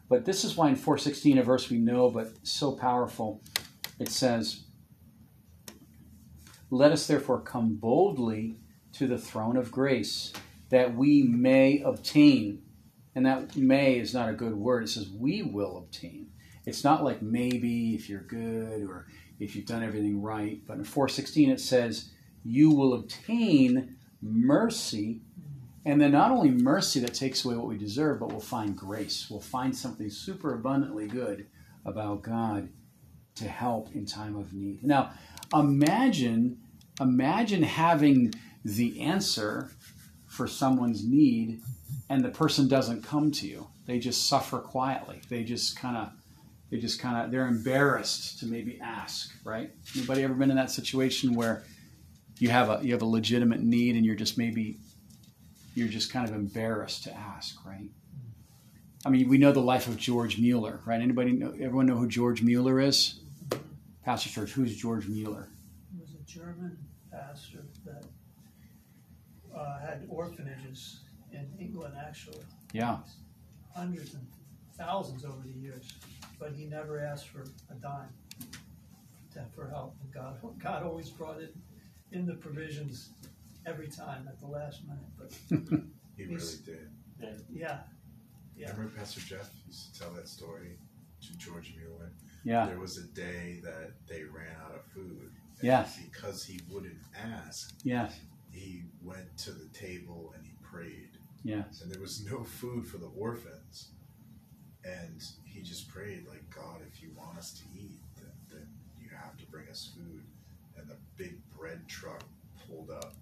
but 0.10 0.26
this 0.26 0.44
is 0.44 0.58
why 0.58 0.68
in 0.68 0.76
416, 0.76 1.38
a 1.38 1.44
verse 1.44 1.70
we 1.70 1.78
know 1.78 2.10
but 2.10 2.34
so 2.44 2.74
powerful, 2.74 3.42
it 3.98 4.10
says, 4.10 4.64
let 6.72 6.94
us 6.94 7.06
therefore 7.06 7.42
come 7.42 7.76
boldly 7.76 8.56
to 8.94 9.06
the 9.06 9.18
throne 9.18 9.58
of 9.58 9.72
grace 9.72 10.34
that 10.70 10.96
we 10.96 11.22
may 11.22 11.82
obtain. 11.82 12.64
And 13.14 13.26
that 13.26 13.58
may 13.58 14.00
is 14.00 14.14
not 14.14 14.30
a 14.30 14.34
good 14.34 14.56
word. 14.56 14.84
It 14.84 14.88
says 14.88 15.10
we 15.10 15.44
will 15.44 15.78
obtain. 15.78 16.32
It's 16.66 16.84
not 16.84 17.04
like 17.04 17.22
maybe 17.22 17.94
if 17.94 18.08
you're 18.08 18.22
good 18.22 18.84
or 18.84 19.08
if 19.40 19.56
you've 19.56 19.66
done 19.66 19.84
everything 19.84 20.22
right. 20.22 20.62
But 20.66 20.78
in 20.78 20.86
416 20.86 21.50
it 21.50 21.60
says 21.60 22.12
you 22.44 22.72
will 22.72 22.94
obtain 22.94 23.98
mercy. 24.22 25.22
And 25.84 26.00
then 26.00 26.12
not 26.12 26.32
only 26.32 26.52
mercy 26.52 27.02
that 27.02 27.14
takes 27.14 27.44
away 27.44 27.56
what 27.56 27.68
we 27.68 27.78
deserve, 27.78 28.20
but 28.20 28.30
we'll 28.30 28.40
find 28.40 28.78
grace. 28.78 29.28
We'll 29.30 29.42
find 29.42 29.76
something 29.76 30.10
super 30.10 30.54
abundantly 30.54 31.08
good 31.08 31.48
about 31.86 32.22
God 32.22 32.70
to 33.36 33.48
help 33.48 33.94
in 33.96 34.06
time 34.06 34.36
of 34.36 34.54
need. 34.54 34.84
Now, 34.84 35.12
imagine 35.54 36.58
imagine 37.00 37.64
having 37.64 38.34
the 38.64 39.02
answer 39.02 39.72
for 40.28 40.48
someone's 40.48 41.04
need 41.04 41.62
and 42.10 42.24
the 42.24 42.30
person 42.30 42.68
doesn't 42.68 43.04
come 43.04 43.32
to 43.32 43.48
you. 43.48 43.68
They 43.86 44.00
just 44.00 44.28
suffer 44.28 44.60
quietly. 44.60 45.22
They 45.30 45.44
just 45.44 45.78
kind 45.80 45.98
of 45.98 46.12
they 46.70 46.78
just 46.78 47.00
kind 47.00 47.18
of 47.18 47.32
they're 47.32 47.48
embarrassed 47.48 48.40
to 48.40 48.46
maybe 48.46 48.80
ask, 48.82 49.32
right? 49.44 49.72
Anybody 49.96 50.24
ever 50.24 50.34
been 50.34 50.52
in 50.52 50.58
that 50.58 50.72
situation 50.72 51.36
where 51.36 51.64
you 52.40 52.50
have 52.50 52.70
a 52.70 52.80
you 52.84 52.94
have 52.94 53.02
a 53.02 53.06
legitimate 53.06 53.62
need 53.62 53.96
and 53.96 54.06
you're 54.06 54.16
just 54.16 54.38
maybe 54.38 54.80
you're 55.76 55.88
just 55.88 56.12
kind 56.12 56.28
of 56.28 56.36
embarrassed 56.36 57.04
to 57.04 57.14
ask, 57.14 57.66
right? 57.66 57.90
I 59.06 59.10
mean, 59.10 59.30
we 59.30 59.38
know 59.38 59.52
the 59.52 59.62
life 59.62 59.88
of 59.88 59.98
George 59.98 60.38
Mueller, 60.38 60.80
right? 60.86 61.02
Anybody 61.02 61.32
know? 61.32 61.52
Everyone 61.54 61.88
know 61.88 61.98
who 61.98 62.08
George 62.08 62.42
Mueller 62.42 62.80
is? 62.80 63.20
Pastor 64.04 64.30
Church, 64.30 64.52
who's 64.52 64.76
George 64.76 65.08
Mueller? 65.08 65.50
He 65.94 66.00
was 66.00 66.14
a 66.14 66.24
German 66.26 66.78
pastor 67.12 67.64
that 67.86 68.04
uh, 69.56 69.80
had 69.80 70.06
orphanages 70.10 71.02
in 71.32 71.48
England, 71.60 71.94
actually, 72.00 72.40
Yeah, 72.74 72.98
hundreds 73.76 74.14
and 74.14 74.26
thousands 74.78 75.24
over 75.26 75.42
the 75.46 75.60
years. 75.60 75.94
But 76.40 76.54
he 76.54 76.66
never 76.66 77.00
asked 77.00 77.28
for 77.28 77.42
a 77.70 77.76
dime 77.76 78.10
to, 79.34 79.46
for 79.56 79.70
help. 79.70 79.96
And 80.02 80.12
God, 80.12 80.38
God 80.58 80.84
always 80.84 81.10
brought 81.10 81.40
it 81.40 81.56
in 82.12 82.26
the 82.26 82.34
provisions 82.34 83.12
every 83.68 83.88
time 83.88 84.28
at 84.28 84.40
the 84.40 84.48
last 84.48 84.82
minute. 84.88 85.04
But 85.18 85.32
He 86.18 86.26
really 86.26 86.40
did. 86.66 86.90
yeah, 87.50 87.80
yeah. 88.56 88.72
Remember 88.72 88.92
Pastor 88.98 89.22
Jeff 89.22 89.50
used 89.68 89.94
to 89.94 90.00
tell 90.00 90.12
that 90.14 90.28
story 90.28 90.78
to 91.22 91.38
George 91.38 91.74
Mueller? 91.78 92.12
Yeah, 92.44 92.66
There 92.66 92.80
was 92.80 92.98
a 92.98 93.04
day 93.08 93.60
that 93.64 93.94
they 94.08 94.24
ran 94.24 94.56
out 94.66 94.76
of 94.76 94.84
food. 94.94 95.32
and 95.60 95.64
Yes. 95.64 96.00
Because 96.00 96.44
he 96.44 96.60
wouldn't 96.70 96.98
ask, 97.16 97.76
yes, 97.84 98.20
he 98.52 98.84
went 99.04 99.38
to 99.40 99.52
the 99.52 99.68
table 99.68 100.34
and 100.36 100.46
he 100.46 100.54
prayed. 100.62 101.10
yes, 101.44 101.82
And 101.82 101.92
there 101.92 102.02
was 102.02 102.26
no 102.26 102.44
food 102.44 102.88
for 102.88 102.98
the 102.98 103.12
orphans. 103.18 103.92
And 104.84 105.24
he 105.46 105.62
just 105.62 105.88
prayed, 105.90 106.26
like, 106.28 106.50
God, 106.50 106.82
if 106.92 107.02
you 107.02 107.12
want 107.16 107.38
us 107.38 107.54
to 107.54 107.64
eat, 107.80 108.00
then, 108.16 108.32
then 108.50 108.68
you 109.00 109.10
have 109.16 109.38
to 109.38 109.46
bring 109.46 109.68
us 109.70 109.92
food. 109.96 110.24
And 110.76 110.90
the 110.90 110.98
big 111.18 111.38
bread 111.56 111.88
truck 111.88 112.24
pulled 112.68 112.90
up 112.90 113.14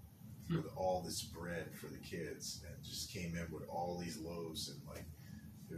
hmm. 0.48 0.56
with 0.56 0.66
all 0.76 1.02
this 1.02 1.20
bread 1.22 1.74
for 1.74 1.88
the 1.88 1.98
kids 1.98 2.62
and 2.66 2.82
just 2.82 3.12
came 3.12 3.36
in 3.36 3.46
with 3.52 3.68
all 3.68 3.98
these 3.98 4.16
loaves 4.18 4.70
and 4.70 4.80
like 4.88 4.99
it 4.99 4.99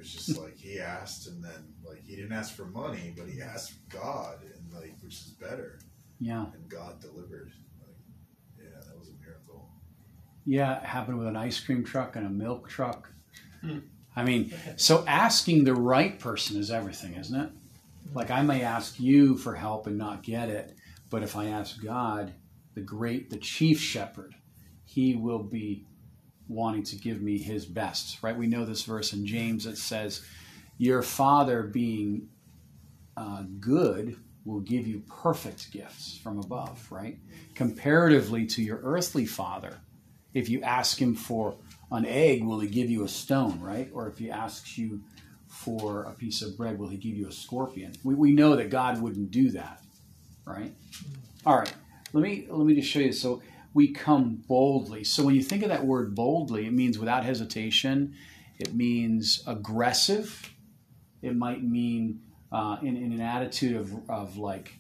was 0.03 0.13
just 0.13 0.39
like 0.39 0.57
he 0.57 0.81
asked 0.81 1.29
and 1.29 1.43
then 1.43 1.75
like 1.85 2.03
he 2.05 2.17
didn't 2.17 2.33
ask 2.33 2.55
for 2.55 2.67
money 2.67 3.15
but 3.17 3.29
he 3.29 3.41
asked 3.41 3.75
God 3.89 4.39
and 4.43 4.73
like 4.73 4.97
which 5.01 5.15
is 5.15 5.37
better 5.41 5.79
yeah, 6.21 6.47
and 6.53 6.69
God 6.69 7.01
delivered 7.01 7.53
like 7.81 7.97
yeah 8.59 8.81
that 8.87 8.99
was 8.99 9.09
a 9.09 9.25
miracle 9.25 9.69
yeah. 10.45 10.79
It 10.79 10.85
happened 10.85 11.19
with 11.19 11.29
an 11.29 11.37
ice 11.37 11.61
cream 11.61 11.85
truck 11.85 12.17
and 12.17 12.27
a 12.27 12.31
milk 12.31 12.69
truck. 12.69 13.11
Hmm. 13.61 13.79
I 14.15 14.25
mean, 14.25 14.53
so 14.77 15.05
asking 15.07 15.65
the 15.65 15.75
right 15.75 16.19
person 16.19 16.59
is 16.59 16.71
everything, 16.71 17.15
isn't 17.15 17.41
it? 17.41 17.51
Like 18.13 18.31
I 18.31 18.43
may 18.43 18.63
ask 18.63 19.01
you 19.01 19.37
for 19.37 19.55
help 19.55 19.87
and 19.87 19.97
not 19.97 20.23
get 20.23 20.49
it, 20.49 20.75
but 21.11 21.23
if 21.23 21.37
I 21.37 21.47
ask 21.47 21.83
God, 21.83 22.35
the 22.75 22.81
great, 22.81 23.31
the 23.31 23.39
chief 23.39 23.81
shepherd, 23.81 24.35
he 24.85 25.15
will 25.15 25.43
be 25.43 25.87
wanting 26.53 26.85
to 26.85 26.97
give 26.97 27.23
me 27.23 27.39
his 27.39 27.65
best, 27.67 28.23
right? 28.23 28.37
We 28.37 28.47
know 28.47 28.65
this 28.65 28.83
verse 28.83 29.13
in 29.13 29.27
James 29.27 29.65
that 29.65 29.79
says, 29.79 30.25
Your 30.79 31.03
father 31.03 31.63
being 31.63 32.29
uh, 33.17 33.45
good 33.61 34.17
will 34.45 34.61
give 34.61 34.87
you 34.87 35.03
perfect 35.09 35.71
gifts 35.73 36.19
from 36.23 36.39
above, 36.39 36.87
right? 36.91 37.19
Comparatively 37.55 38.47
to 38.47 38.63
your 38.63 38.81
earthly 38.83 39.27
father, 39.27 39.79
if 40.35 40.49
you 40.49 40.63
ask 40.63 41.01
him 41.01 41.15
for 41.15 41.57
an 41.91 42.07
egg, 42.07 42.43
will 42.43 42.61
he 42.61 42.69
give 42.69 42.91
you 42.91 43.05
a 43.05 43.09
stone, 43.09 43.61
right? 43.61 43.91
Or 43.93 44.09
if 44.09 44.19
he 44.19 44.31
asks 44.31 44.79
you 44.79 45.03
for 45.47 46.05
a 46.05 46.13
piece 46.13 46.43
of 46.43 46.57
bread, 46.57 46.79
will 46.79 46.89
he 46.89 46.97
give 46.97 47.15
you 47.15 47.29
a 47.29 47.33
scorpion? 47.33 47.93
We, 48.03 48.15
we 48.15 48.33
know 48.33 48.57
that 48.57 48.71
God 48.71 49.01
wouldn't 49.01 49.31
do 49.31 49.51
that, 49.51 49.83
right? 50.45 50.75
All 51.45 51.59
right, 51.59 51.73
let 52.13 52.23
me 52.23 52.47
let 52.49 52.67
me 52.67 52.75
just 52.75 52.89
show 52.89 53.01
you. 53.01 53.13
So 53.13 53.43
we 53.75 53.93
come 53.93 54.43
boldly. 54.47 55.05
So 55.05 55.23
when 55.23 55.35
you 55.35 55.43
think 55.43 55.63
of 55.63 55.71
that 55.71 55.85
word 55.85 56.15
boldly, 56.15 56.67
it 56.67 56.73
means 56.73 56.99
without 56.99 57.25
hesitation. 57.25 58.15
It 58.59 58.75
means 58.75 59.43
aggressive. 59.47 60.53
It 61.23 61.37
might 61.37 61.63
mean 61.63 62.21
uh, 62.51 62.77
in, 62.83 62.97
in 62.97 63.13
an 63.13 63.21
attitude 63.21 63.77
of, 63.77 64.11
of 64.11 64.37
like, 64.37 64.79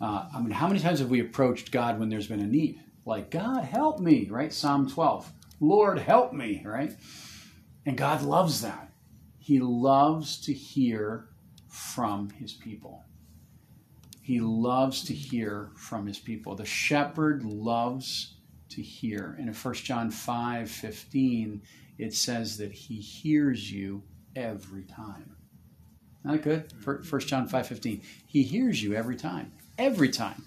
uh, 0.00 0.28
I 0.34 0.40
mean, 0.40 0.52
how 0.52 0.68
many 0.68 0.78
times 0.80 1.00
have 1.00 1.10
we 1.10 1.20
approached 1.20 1.72
God 1.72 1.98
when 1.98 2.08
there's 2.08 2.28
been 2.28 2.40
a 2.40 2.46
need? 2.46 2.80
Like, 3.04 3.30
God, 3.30 3.64
help 3.64 3.98
me, 3.98 4.28
right? 4.30 4.52
Psalm 4.52 4.88
12. 4.88 5.32
Lord, 5.60 5.98
help 5.98 6.32
me, 6.32 6.62
right? 6.64 6.92
And 7.84 7.96
God 7.96 8.22
loves 8.22 8.60
that. 8.60 8.92
He 9.38 9.58
loves 9.58 10.40
to 10.42 10.52
hear 10.52 11.28
from 11.68 12.30
his 12.30 12.52
people. 12.52 13.04
He 14.28 14.40
loves 14.40 15.04
to 15.04 15.14
hear 15.14 15.70
from 15.74 16.06
his 16.06 16.18
people. 16.18 16.54
The 16.54 16.66
shepherd 16.66 17.44
loves 17.44 18.34
to 18.68 18.82
hear. 18.82 19.34
And 19.38 19.48
in 19.48 19.54
1 19.54 19.74
John 19.76 20.10
5 20.10 20.70
15, 20.70 21.62
it 21.96 22.12
says 22.12 22.58
that 22.58 22.70
he 22.70 22.96
hears 22.96 23.72
you 23.72 24.02
every 24.36 24.84
time. 24.84 25.34
Not 26.24 26.42
good? 26.42 26.70
1 26.84 26.96
mm-hmm. 26.98 27.18
John 27.20 27.48
5 27.48 27.66
15. 27.68 28.02
He 28.26 28.42
hears 28.42 28.82
you 28.82 28.92
every 28.92 29.16
time. 29.16 29.50
Every 29.78 30.10
time. 30.10 30.44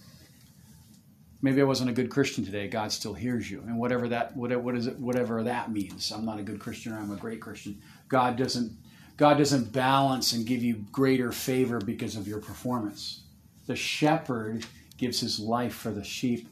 Maybe 1.41 1.59
I 1.59 1.63
wasn't 1.63 1.89
a 1.89 1.93
good 1.93 2.11
Christian 2.11 2.45
today. 2.45 2.67
God 2.67 2.91
still 2.91 3.15
hears 3.15 3.49
you, 3.49 3.61
and 3.61 3.79
whatever 3.79 4.07
that 4.09 4.37
whatever 4.37 4.61
what 4.61 4.75
is 4.75 4.85
it 4.85 4.99
whatever 4.99 5.41
that 5.41 5.71
means. 5.71 6.11
I'm 6.11 6.23
not 6.23 6.37
a 6.37 6.43
good 6.43 6.59
Christian, 6.59 6.93
or 6.93 6.99
I'm 6.99 7.11
a 7.11 7.15
great 7.15 7.41
Christian. 7.41 7.81
God 8.09 8.35
doesn't 8.35 8.73
God 9.17 9.39
doesn't 9.39 9.73
balance 9.73 10.33
and 10.33 10.45
give 10.45 10.61
you 10.61 10.85
greater 10.91 11.31
favor 11.31 11.79
because 11.79 12.15
of 12.15 12.27
your 12.27 12.41
performance. 12.41 13.23
The 13.67 13.75
shepherd 13.75 14.65
gives 14.97 15.19
his 15.19 15.39
life 15.39 15.73
for 15.73 15.91
the 15.91 16.03
sheep, 16.03 16.47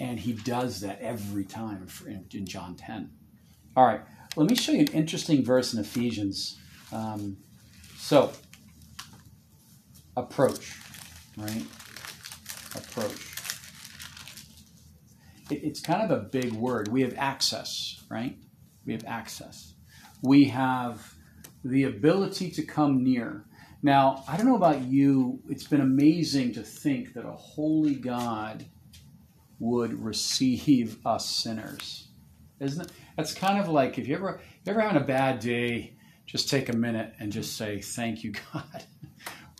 and 0.00 0.18
he 0.18 0.32
does 0.32 0.80
that 0.80 1.00
every 1.00 1.44
time 1.44 1.86
in, 2.06 2.26
in 2.32 2.46
John 2.46 2.74
10. 2.74 3.10
All 3.76 3.84
right, 3.84 4.00
let 4.36 4.48
me 4.48 4.56
show 4.56 4.72
you 4.72 4.80
an 4.80 4.88
interesting 4.88 5.44
verse 5.44 5.74
in 5.74 5.80
Ephesians. 5.80 6.58
Um, 6.92 7.36
so, 7.96 8.32
approach, 10.16 10.76
right? 11.36 11.64
Approach. 12.74 13.34
It, 15.50 15.64
it's 15.64 15.80
kind 15.80 16.02
of 16.02 16.10
a 16.10 16.22
big 16.22 16.52
word. 16.52 16.88
We 16.88 17.02
have 17.02 17.14
access, 17.16 18.02
right? 18.10 18.36
We 18.86 18.92
have 18.92 19.04
access. 19.06 19.74
We 20.22 20.44
have 20.46 21.14
the 21.64 21.84
ability 21.84 22.50
to 22.52 22.62
come 22.62 23.02
near. 23.02 23.44
Now, 23.84 24.24
I 24.26 24.38
don't 24.38 24.46
know 24.46 24.56
about 24.56 24.80
you, 24.80 25.42
it's 25.46 25.64
been 25.64 25.82
amazing 25.82 26.54
to 26.54 26.62
think 26.62 27.12
that 27.12 27.26
a 27.26 27.32
holy 27.32 27.94
God 27.94 28.64
would 29.58 30.02
receive 30.02 30.96
us 31.04 31.28
sinners. 31.28 32.08
Isn't 32.60 32.86
it? 32.86 32.92
That's 33.18 33.34
kind 33.34 33.60
of 33.60 33.68
like 33.68 33.98
if 33.98 34.08
you 34.08 34.14
ever 34.14 34.40
if 34.40 34.66
you're 34.66 34.74
ever 34.74 34.80
having 34.80 35.02
a 35.02 35.04
bad 35.04 35.38
day, 35.38 35.98
just 36.24 36.48
take 36.48 36.70
a 36.70 36.72
minute 36.72 37.12
and 37.20 37.30
just 37.30 37.58
say, 37.58 37.78
Thank 37.82 38.24
you, 38.24 38.32
God. 38.54 38.84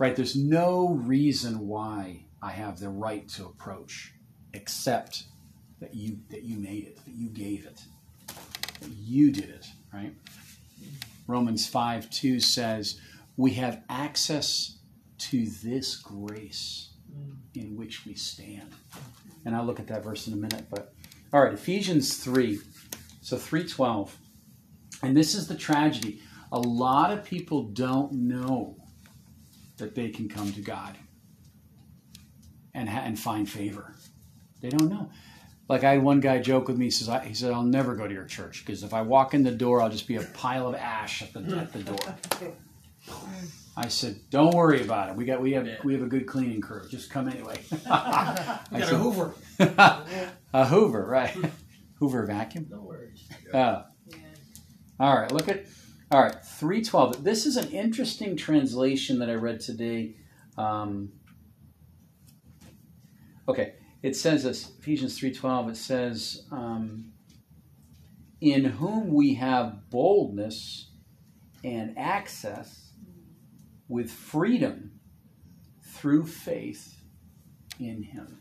right? 0.00 0.16
There's 0.16 0.36
no 0.36 0.88
reason 0.88 1.68
why 1.68 2.24
I 2.42 2.52
have 2.52 2.80
the 2.80 2.88
right 2.88 3.28
to 3.28 3.44
approach 3.44 4.14
except 4.54 5.24
that 5.80 5.94
you 5.94 6.16
that 6.30 6.44
you 6.44 6.56
made 6.56 6.84
it, 6.84 6.96
that 7.04 7.14
you 7.14 7.28
gave 7.28 7.66
it, 7.66 7.82
that 8.80 8.90
you 8.90 9.30
did 9.30 9.50
it, 9.50 9.66
right? 9.92 10.14
Romans 11.26 11.66
5 11.66 12.08
2 12.08 12.40
says, 12.40 12.98
We 13.36 13.52
have 13.54 13.82
access 13.88 14.78
to 15.18 15.46
this 15.62 15.96
grace 15.96 16.90
in 17.54 17.76
which 17.76 18.04
we 18.04 18.14
stand. 18.14 18.72
And 19.44 19.54
I'll 19.54 19.64
look 19.64 19.80
at 19.80 19.86
that 19.88 20.02
verse 20.02 20.26
in 20.26 20.32
a 20.32 20.36
minute, 20.36 20.66
but 20.70 20.92
all 21.32 21.42
right, 21.42 21.52
Ephesians 21.52 22.16
3. 22.18 22.60
So 23.20 23.36
312. 23.36 24.16
And 25.02 25.16
this 25.16 25.34
is 25.34 25.48
the 25.48 25.54
tragedy. 25.54 26.20
A 26.52 26.58
lot 26.58 27.10
of 27.10 27.24
people 27.24 27.64
don't 27.64 28.12
know 28.12 28.76
that 29.78 29.94
they 29.94 30.10
can 30.10 30.28
come 30.28 30.52
to 30.52 30.60
God 30.60 30.96
and, 32.74 32.88
ha- 32.88 33.02
and 33.04 33.18
find 33.18 33.48
favor. 33.48 33.94
They 34.60 34.68
don't 34.68 34.88
know. 34.88 35.10
Like 35.68 35.84
I 35.84 35.92
had 35.92 36.02
one 36.02 36.20
guy 36.20 36.38
joke 36.38 36.68
with 36.68 36.76
me. 36.76 36.86
He 36.86 36.90
says, 36.90 37.08
I, 37.08 37.24
"He 37.24 37.34
said 37.34 37.52
I'll 37.52 37.62
never 37.62 37.96
go 37.96 38.06
to 38.06 38.12
your 38.12 38.26
church 38.26 38.64
because 38.64 38.82
if 38.82 38.92
I 38.92 39.00
walk 39.00 39.32
in 39.32 39.42
the 39.42 39.50
door, 39.50 39.80
I'll 39.80 39.88
just 39.88 40.06
be 40.06 40.16
a 40.16 40.22
pile 40.22 40.68
of 40.68 40.74
ash 40.74 41.22
at 41.22 41.32
the 41.32 41.40
at 41.56 41.72
the 41.72 41.82
door." 41.82 42.52
I 43.76 43.88
said, 43.88 44.20
"Don't 44.30 44.54
worry 44.54 44.82
about 44.82 45.10
it. 45.10 45.16
We 45.16 45.24
got 45.24 45.40
we 45.40 45.52
have 45.52 45.68
we 45.82 45.94
have 45.94 46.02
a 46.02 46.06
good 46.06 46.26
cleaning 46.26 46.60
crew. 46.60 46.88
Just 46.88 47.10
come 47.10 47.28
anyway." 47.28 47.60
I 47.90 48.60
got 48.70 48.92
a 48.92 48.96
Hoover. 48.96 49.34
a 50.52 50.66
Hoover, 50.66 51.04
right? 51.04 51.36
Hoover 51.98 52.24
vacuum. 52.26 52.66
No 52.70 52.80
worries. 52.80 53.28
Oh. 53.52 53.84
All 55.00 55.18
right, 55.18 55.32
look 55.32 55.48
at 55.48 55.66
all 56.10 56.22
right, 56.22 56.44
312. 56.44 57.24
This 57.24 57.46
is 57.46 57.56
an 57.56 57.68
interesting 57.70 58.36
translation 58.36 59.18
that 59.18 59.28
I 59.28 59.34
read 59.34 59.58
today. 59.58 60.14
Um, 60.56 61.12
okay, 63.48 63.74
it 64.04 64.14
says 64.14 64.44
this 64.44 64.70
Ephesians 64.78 65.18
3:12 65.18 65.70
it 65.70 65.76
says 65.76 66.46
um, 66.52 67.12
in 68.40 68.64
whom 68.64 69.14
we 69.14 69.34
have 69.34 69.90
boldness 69.90 70.90
and 71.64 71.98
access 71.98 72.83
with 73.88 74.10
freedom 74.10 74.92
through 75.82 76.26
faith 76.26 77.00
in 77.78 78.02
him. 78.02 78.38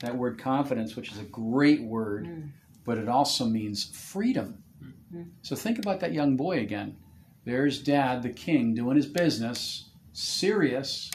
That 0.00 0.16
word 0.16 0.38
confidence, 0.38 0.96
which 0.96 1.12
is 1.12 1.18
a 1.18 1.24
great 1.24 1.82
word, 1.82 2.26
mm. 2.26 2.50
but 2.84 2.98
it 2.98 3.08
also 3.08 3.46
means 3.46 3.84
freedom 3.84 4.62
mm-hmm. 4.82 5.22
So 5.42 5.56
think 5.56 5.78
about 5.78 6.00
that 6.00 6.12
young 6.12 6.36
boy 6.36 6.58
again. 6.60 6.96
There's 7.44 7.82
dad, 7.82 8.22
the 8.22 8.30
king, 8.30 8.74
doing 8.74 8.96
his 8.96 9.06
business, 9.06 9.90
serious, 10.12 11.10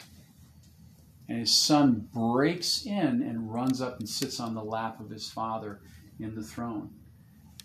and 1.28 1.38
his 1.38 1.54
son 1.54 2.08
breaks 2.12 2.84
in 2.86 3.22
and 3.22 3.52
runs 3.52 3.80
up 3.80 3.98
and 3.98 4.08
sits 4.08 4.40
on 4.40 4.54
the 4.54 4.62
lap 4.62 5.00
of 5.00 5.10
his 5.10 5.30
father 5.30 5.80
in 6.18 6.34
the 6.34 6.42
throne. 6.42 6.90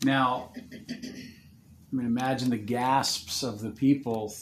Now, 0.04 0.52
I 0.56 1.96
mean, 1.96 2.06
imagine 2.06 2.50
the 2.50 2.58
gasps 2.58 3.44
of 3.44 3.62
the 3.62 3.72
people 3.72 4.34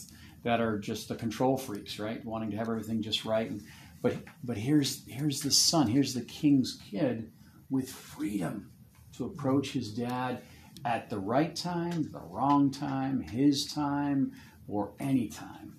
that 0.44 0.60
are 0.60 0.78
just 0.78 1.08
the 1.08 1.16
control 1.16 1.56
freaks, 1.56 1.98
right? 1.98 2.24
Wanting 2.24 2.50
to 2.52 2.56
have 2.56 2.68
everything 2.68 3.02
just 3.02 3.24
right. 3.24 3.50
And, 3.50 3.62
but 4.02 4.16
but 4.44 4.56
here's 4.56 5.04
here's 5.08 5.40
the 5.40 5.50
son, 5.50 5.88
here's 5.88 6.14
the 6.14 6.22
king's 6.22 6.78
kid 6.90 7.32
with 7.70 7.90
freedom 7.90 8.70
to 9.16 9.24
approach 9.24 9.72
his 9.72 9.92
dad 9.92 10.42
at 10.84 11.08
the 11.08 11.18
right 11.18 11.56
time, 11.56 12.10
the 12.12 12.20
wrong 12.20 12.70
time, 12.70 13.20
his 13.20 13.66
time, 13.66 14.32
or 14.68 14.92
any 15.00 15.28
time. 15.28 15.76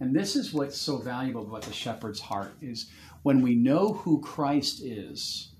And 0.00 0.14
this 0.14 0.34
is 0.34 0.52
what's 0.52 0.80
so 0.80 0.96
valuable 0.96 1.42
about 1.42 1.62
the 1.62 1.72
shepherd's 1.72 2.20
heart 2.20 2.54
is 2.60 2.90
when 3.22 3.40
we 3.40 3.54
know 3.54 3.92
who 3.92 4.20
Christ 4.20 4.82
is, 4.82 5.52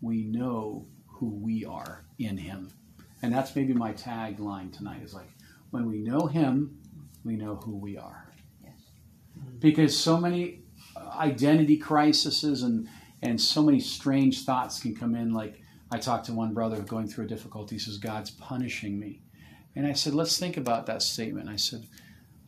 we 0.00 0.22
know 0.24 0.86
who 1.06 1.34
we 1.34 1.64
are 1.64 2.04
in 2.18 2.36
him. 2.36 2.70
And 3.22 3.32
that's 3.32 3.56
maybe 3.56 3.72
my 3.72 3.92
tagline 3.92 4.72
tonight 4.76 5.02
is 5.02 5.14
like 5.14 5.30
when 5.70 5.88
we 5.88 5.98
know 5.98 6.26
him, 6.26 6.78
we 7.28 7.36
know 7.36 7.56
who 7.56 7.76
we 7.76 7.96
are. 7.96 8.32
Yes. 8.64 8.72
Because 9.60 9.96
so 9.96 10.16
many 10.16 10.62
uh, 10.96 11.10
identity 11.18 11.76
crises 11.76 12.62
and 12.62 12.88
and 13.22 13.40
so 13.40 13.62
many 13.62 13.80
strange 13.80 14.44
thoughts 14.44 14.80
can 14.80 14.94
come 14.94 15.14
in 15.14 15.32
like 15.32 15.60
I 15.90 15.98
talked 15.98 16.26
to 16.26 16.32
one 16.32 16.52
brother 16.52 16.80
going 16.80 17.08
through 17.08 17.24
a 17.24 17.28
difficulty. 17.28 17.76
He 17.76 17.80
says, 17.80 17.98
God's 17.98 18.30
punishing 18.30 18.98
me. 18.98 19.22
And 19.74 19.86
I 19.86 19.92
said, 19.92 20.14
let's 20.14 20.38
think 20.38 20.56
about 20.56 20.86
that 20.86 21.02
statement. 21.02 21.48
I 21.48 21.56
said, 21.56 21.86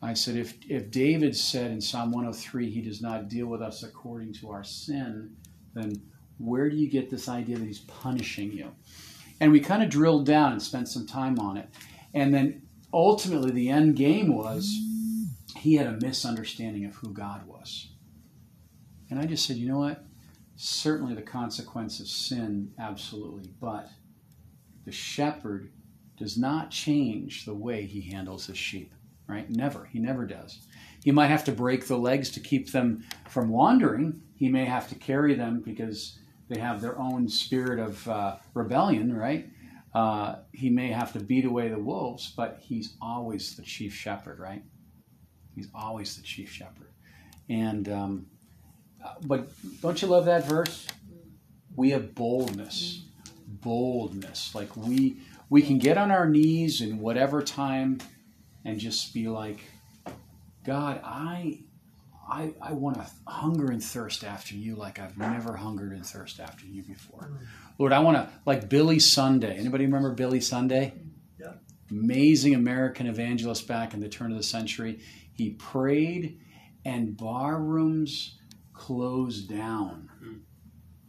I 0.03 0.15
said, 0.15 0.37
if, 0.37 0.55
if 0.69 0.91
David 0.91 1.37
said 1.37 1.71
in 1.71 1.81
Psalm 1.81 2.11
103, 2.13 2.71
he 2.71 2.83
does 2.83 3.01
not 3.01 3.29
deal 3.29 3.47
with 3.47 3.63
us 3.63 3.83
according 3.83 4.35
to 4.35 4.51
our 4.51 4.65
sin, 4.65 5.37
then 5.75 5.93
where 6.39 6.69
do 6.69 6.77
you 6.77 6.91
get 6.91 7.11
this 7.11 7.29
idea 7.29 7.57
that 7.57 7.67
he's 7.67 7.81
punishing 7.81 8.53
you? 8.53 8.73
And 9.41 9.53
we 9.53 9.61
kind 9.61 9.83
of 9.83 9.89
drilled 9.89 10.27
down 10.27 10.53
and 10.53 10.63
spent 10.63 10.89
some 10.89 11.07
time 11.07 11.39
on 11.39 11.57
it. 11.57 11.69
And 12.13 12.33
then 12.35 12.63
ultimately, 12.93 13.51
the 13.51 13.69
end 13.69 13.97
game 13.97 14.35
was 14.35 14.77
he 15.57 15.75
had 15.75 15.87
a 15.87 15.99
misunderstanding 16.01 16.85
of 16.85 16.95
who 16.97 17.13
God 17.13 17.47
was. 17.47 17.89
And 19.11 19.19
I 19.19 19.27
just 19.27 19.47
said, 19.47 19.57
you 19.57 19.69
know 19.69 19.79
what? 19.79 20.05
certainly 20.63 21.15
the 21.15 21.23
consequence 21.23 22.01
of 22.01 22.07
sin, 22.07 22.71
absolutely. 22.79 23.51
But 23.61 23.89
the 24.85 24.93
shepherd 24.93 25.71
does 26.19 26.37
not 26.37 26.71
change 26.71 27.47
the 27.47 27.55
way 27.55 27.87
he 27.87 28.03
handles 28.03 28.47
his 28.47 28.59
sheep, 28.59 28.93
right? 29.27 29.49
Never. 29.49 29.87
He 29.87 29.99
never 29.99 30.27
does. 30.27 30.59
He 31.03 31.13
might 31.13 31.29
have 31.29 31.45
to 31.45 31.53
break 31.53 31.87
the 31.87 31.97
legs 31.97 32.31
to 32.33 32.41
keep 32.41 32.73
them 32.73 33.05
from 33.27 33.49
wandering. 33.49 34.21
He 34.35 34.51
may 34.51 34.67
have 34.67 34.87
to 34.91 34.95
carry 34.97 35.35
them 35.35 35.63
because 35.65 36.19
they 36.51 36.61
have 36.61 36.83
their 36.83 36.99
own 36.99 37.27
spirit 37.27 37.79
of 37.79 38.07
uh, 38.07 38.37
rebellion, 38.53 39.17
right? 39.17 39.49
Uh, 39.93 40.37
he 40.53 40.71
may 40.71 40.89
have 40.89 41.13
to 41.13 41.21
beat 41.21 41.45
away 41.45 41.69
the 41.69 41.79
wolves, 41.79 42.33
but 42.37 42.59
he's 42.63 42.95
always 43.03 43.57
the 43.57 43.63
chief 43.63 43.93
shepherd, 43.93 44.39
right? 44.39 44.63
He's 45.55 45.69
always 45.75 46.17
the 46.17 46.23
chief 46.23 46.51
shepherd. 46.51 46.93
And 47.49 47.89
um, 47.89 48.27
but 49.23 49.49
don't 49.81 50.01
you 50.01 50.09
love 50.09 50.27
that 50.27 50.47
verse? 50.47 50.87
We 51.75 51.91
have 51.91 52.15
boldness, 52.15 53.03
boldness. 53.47 54.55
Like 54.55 54.77
we 54.77 55.17
we 55.49 55.63
can 55.63 55.79
get 55.79 55.99
on 55.99 56.11
our 56.11 56.29
knees 56.29 56.81
in 56.81 56.99
whatever 56.99 57.43
time 57.43 57.99
and 58.65 58.79
just 58.79 59.13
be 59.13 59.27
like, 59.29 59.59
God, 60.65 61.01
I 61.03 61.61
I, 62.31 62.55
I 62.63 62.73
want 62.73 62.97
to 62.97 63.07
hunger 63.27 63.71
and 63.71 63.83
thirst 63.83 64.23
after 64.23 64.55
you 64.55 64.77
like 64.77 64.99
I've 65.01 65.19
never 65.19 65.57
hungered 65.57 65.93
and 65.93 66.07
thirst 66.07 66.39
after 66.39 66.65
you 66.65 66.83
before. 66.83 67.33
Lord, 67.79 67.93
I 67.93 67.99
want 67.99 68.17
to, 68.17 68.29
like 68.47 68.69
Billy 68.69 69.01
Sunday. 69.01 69.57
Anybody 69.57 69.85
remember 69.85 70.13
Billy 70.13 70.41
Sunday? 70.41 70.95
Yeah. 71.39 71.55
Amazing 71.91 72.55
American 72.55 73.07
evangelist 73.07 73.67
back 73.67 73.95
in 73.95 74.01
the 74.01 74.09
turn 74.09 74.31
of 74.31 74.37
the 74.37 74.45
century. 74.45 75.01
He 75.33 75.51
prayed, 75.51 76.39
and 76.85 77.17
bar 77.17 77.61
rooms 77.61 78.39
closed 78.73 79.49
down. 79.49 80.09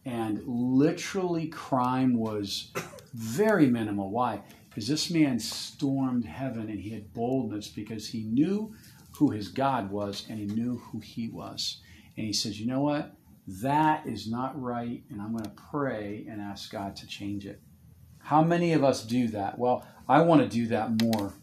And 0.06 0.42
literally, 0.46 1.48
crime 1.48 2.18
was 2.18 2.72
very 3.14 3.68
minimal. 3.68 4.10
Why? 4.10 4.42
Because 4.70 4.88
this 4.88 5.12
man 5.12 5.38
stormed 5.38 6.26
heaven 6.26 6.70
and 6.70 6.80
he 6.80 6.90
had 6.92 7.14
boldness 7.14 7.68
because 7.68 8.08
he 8.08 8.24
knew 8.24 8.74
who 9.22 9.30
his 9.30 9.50
God 9.50 9.92
was 9.92 10.26
and 10.28 10.40
he 10.40 10.48
knew 10.48 10.78
who 10.78 11.00
he 11.00 11.30
was. 11.30 11.80
And 12.18 12.26
he 12.26 12.34
says, 12.34 12.60
You 12.60 12.66
know 12.66 12.82
what? 12.82 13.14
That 13.48 14.08
is 14.08 14.28
not 14.28 14.60
right, 14.60 15.04
and 15.12 15.22
I'm 15.22 15.32
going 15.32 15.44
to 15.44 15.62
pray 15.70 16.26
and 16.28 16.42
ask 16.42 16.72
God 16.72 16.96
to 16.96 17.08
change 17.08 17.46
it. 17.46 17.62
How 18.18 18.42
many 18.42 18.74
of 18.74 18.84
us 18.84 19.06
do 19.06 19.28
that? 19.28 19.60
Well, 19.60 19.86
I 20.10 20.22
want 20.22 20.42
to 20.42 20.48
do 20.48 20.66
that 20.68 21.04
more. 21.04 21.34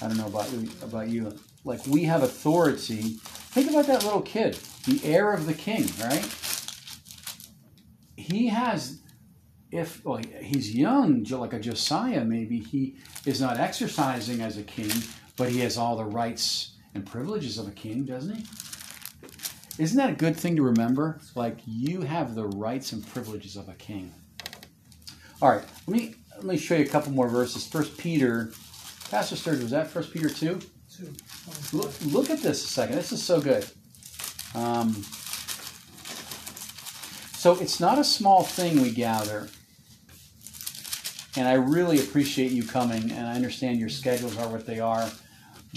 I 0.00 0.06
don't 0.06 0.16
know 0.16 0.26
about 0.26 0.48
about 0.80 1.08
you. 1.08 1.36
Like 1.64 1.84
we 1.88 2.04
have 2.04 2.22
authority. 2.22 3.16
Think 3.50 3.70
about 3.70 3.88
that 3.88 4.04
little 4.04 4.22
kid, 4.22 4.54
the 4.86 5.00
heir 5.02 5.32
of 5.32 5.46
the 5.46 5.54
king, 5.54 5.88
right? 6.00 6.24
He 8.16 8.46
has, 8.46 9.00
if 9.72 10.04
well, 10.04 10.20
he's 10.40 10.72
young, 10.72 11.24
like 11.24 11.52
a 11.52 11.58
Josiah, 11.58 12.24
maybe 12.24 12.60
he 12.60 12.96
is 13.26 13.40
not 13.40 13.58
exercising 13.58 14.40
as 14.40 14.56
a 14.56 14.62
king, 14.62 14.92
but 15.36 15.48
he 15.48 15.60
has 15.60 15.76
all 15.76 15.96
the 15.96 16.04
rights 16.04 16.73
and 16.94 17.04
privileges 17.04 17.58
of 17.58 17.68
a 17.68 17.72
king, 17.72 18.04
doesn't 18.04 18.36
he? 18.36 18.44
Isn't 19.76 19.96
that 19.96 20.10
a 20.10 20.14
good 20.14 20.36
thing 20.36 20.54
to 20.56 20.62
remember? 20.62 21.20
Like 21.34 21.58
you 21.66 22.02
have 22.02 22.34
the 22.34 22.46
rights 22.46 22.92
and 22.92 23.04
privileges 23.06 23.56
of 23.56 23.68
a 23.68 23.74
king. 23.74 24.14
All 25.42 25.50
right, 25.50 25.64
let 25.86 25.96
me 25.96 26.14
let 26.36 26.44
me 26.44 26.56
show 26.56 26.76
you 26.76 26.84
a 26.84 26.88
couple 26.88 27.12
more 27.12 27.28
verses. 27.28 27.66
First 27.66 27.98
Peter, 27.98 28.52
Pastor 29.10 29.36
Sturge, 29.36 29.60
was 29.60 29.72
that 29.72 29.88
First 29.88 30.12
Peter 30.12 30.28
two? 30.28 30.60
Two. 30.96 31.12
Look, 31.72 31.92
look 32.06 32.30
at 32.30 32.40
this 32.40 32.64
a 32.64 32.68
second. 32.68 32.94
This 32.94 33.10
is 33.10 33.22
so 33.22 33.40
good. 33.40 33.66
Um, 34.54 35.04
so 37.34 37.56
it's 37.60 37.80
not 37.80 37.98
a 37.98 38.04
small 38.04 38.44
thing 38.44 38.80
we 38.80 38.92
gather, 38.92 39.48
and 41.36 41.48
I 41.48 41.54
really 41.54 41.98
appreciate 41.98 42.52
you 42.52 42.62
coming, 42.62 43.10
and 43.10 43.26
I 43.26 43.34
understand 43.34 43.80
your 43.80 43.88
schedules 43.88 44.38
are 44.38 44.48
what 44.48 44.66
they 44.66 44.78
are, 44.78 45.10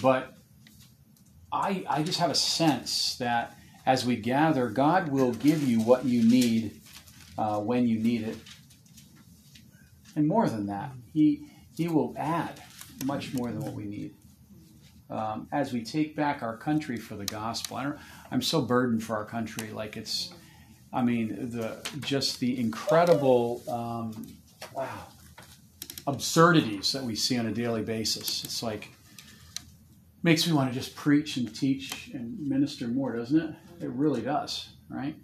but 0.01 0.36
I 1.51 1.85
I 1.89 2.03
just 2.03 2.19
have 2.19 2.31
a 2.31 2.35
sense 2.35 3.15
that 3.17 3.57
as 3.85 4.05
we 4.05 4.17
gather, 4.17 4.69
God 4.69 5.09
will 5.09 5.31
give 5.31 5.63
you 5.63 5.79
what 5.81 6.05
you 6.05 6.23
need 6.23 6.81
uh, 7.37 7.59
when 7.59 7.87
you 7.87 7.99
need 7.99 8.23
it, 8.23 8.37
and 10.15 10.27
more 10.27 10.49
than 10.49 10.67
that, 10.67 10.91
He 11.13 11.49
He 11.75 11.87
will 11.87 12.13
add 12.17 12.61
much 13.05 13.33
more 13.33 13.49
than 13.49 13.59
what 13.59 13.73
we 13.73 13.85
need 13.85 14.13
um, 15.09 15.47
as 15.51 15.73
we 15.73 15.83
take 15.83 16.15
back 16.15 16.43
our 16.43 16.57
country 16.57 16.97
for 16.97 17.15
the 17.15 17.25
gospel. 17.25 17.77
I 17.77 17.91
I'm 18.31 18.41
so 18.41 18.61
burdened 18.61 19.03
for 19.03 19.15
our 19.15 19.25
country. 19.25 19.71
Like 19.71 19.97
it's, 19.97 20.33
I 20.91 21.01
mean, 21.01 21.49
the 21.51 21.77
just 22.01 22.39
the 22.39 22.59
incredible, 22.59 23.63
um, 23.69 24.27
wow, 24.73 25.07
absurdities 26.05 26.91
that 26.91 27.03
we 27.03 27.15
see 27.15 27.37
on 27.37 27.47
a 27.47 27.51
daily 27.51 27.83
basis. 27.83 28.43
It's 28.43 28.61
like 28.61 28.89
makes 30.23 30.47
me 30.47 30.53
want 30.53 30.71
to 30.71 30.77
just 30.77 30.95
preach 30.95 31.37
and 31.37 31.53
teach 31.55 32.09
and 32.13 32.39
minister 32.39 32.87
more, 32.87 33.15
doesn't 33.15 33.39
it? 33.39 33.55
It 33.85 33.89
really 33.91 34.21
does, 34.21 34.69
right? 34.89 35.15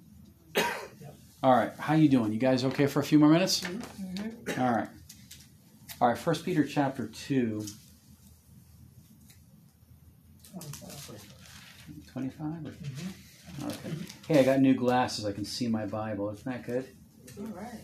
All 1.44 1.54
right, 1.56 1.74
how 1.78 1.96
you 1.96 2.08
doing? 2.10 2.32
You 2.32 2.40
guys 2.40 2.64
okay 2.66 2.86
for 2.88 3.00
a 3.00 3.04
few 3.04 3.20
more 3.20 3.30
minutes? 3.30 3.62
Mhm. 3.62 4.60
All 4.60 4.72
right. 4.76 4.90
All 6.02 6.08
right, 6.10 6.18
First 6.18 6.46
Peter 6.46 6.64
chapter 6.64 7.08
2. 7.08 7.66
25? 12.12 12.66
Or? 12.66 13.68
Okay. 13.68 13.96
Hey, 14.28 14.40
I 14.40 14.44
got 14.44 14.60
new 14.60 14.74
glasses. 14.76 15.26
I 15.26 15.32
can 15.32 15.46
see 15.46 15.68
my 15.68 15.86
Bible. 15.86 16.30
Isn't 16.30 16.46
that 16.46 16.66
good? 16.66 16.88
All 17.40 17.48
right. 17.48 17.82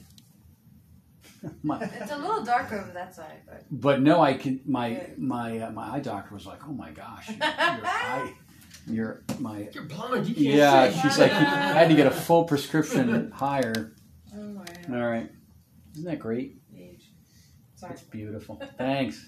My, 1.63 1.81
It's 1.81 2.11
a 2.11 2.17
little 2.17 2.43
dark 2.43 2.71
over 2.73 2.91
that 2.93 3.15
side, 3.15 3.41
but 3.47 3.63
but 3.71 4.01
no, 4.01 4.21
I 4.21 4.33
can. 4.33 4.61
My 4.65 5.07
my 5.17 5.59
uh, 5.59 5.71
my 5.71 5.95
eye 5.95 5.99
doctor 5.99 6.33
was 6.33 6.45
like, 6.45 6.59
"Oh 6.67 6.71
my 6.73 6.91
gosh, 6.91 7.29
your, 7.29 7.37
your 7.37 7.47
eye, 7.85 8.33
your 8.87 9.23
my." 9.39 9.69
You're 9.73 9.83
blind. 9.85 10.27
You 10.27 10.35
can't 10.35 10.45
Yeah, 10.55 10.91
see. 10.91 10.99
she's 11.01 11.17
like, 11.19 11.31
I 11.31 11.73
had 11.79 11.89
to 11.89 11.95
get 11.95 12.07
a 12.07 12.11
full 12.11 12.43
prescription 12.45 13.31
higher. 13.31 13.93
oh 14.35 14.41
my 14.41 14.65
All 14.95 15.07
right, 15.07 15.29
isn't 15.93 16.05
that 16.05 16.19
great? 16.19 16.55
Sorry. 17.75 17.93
It's 17.93 18.01
beautiful. 18.01 18.61
Thanks. 18.77 19.25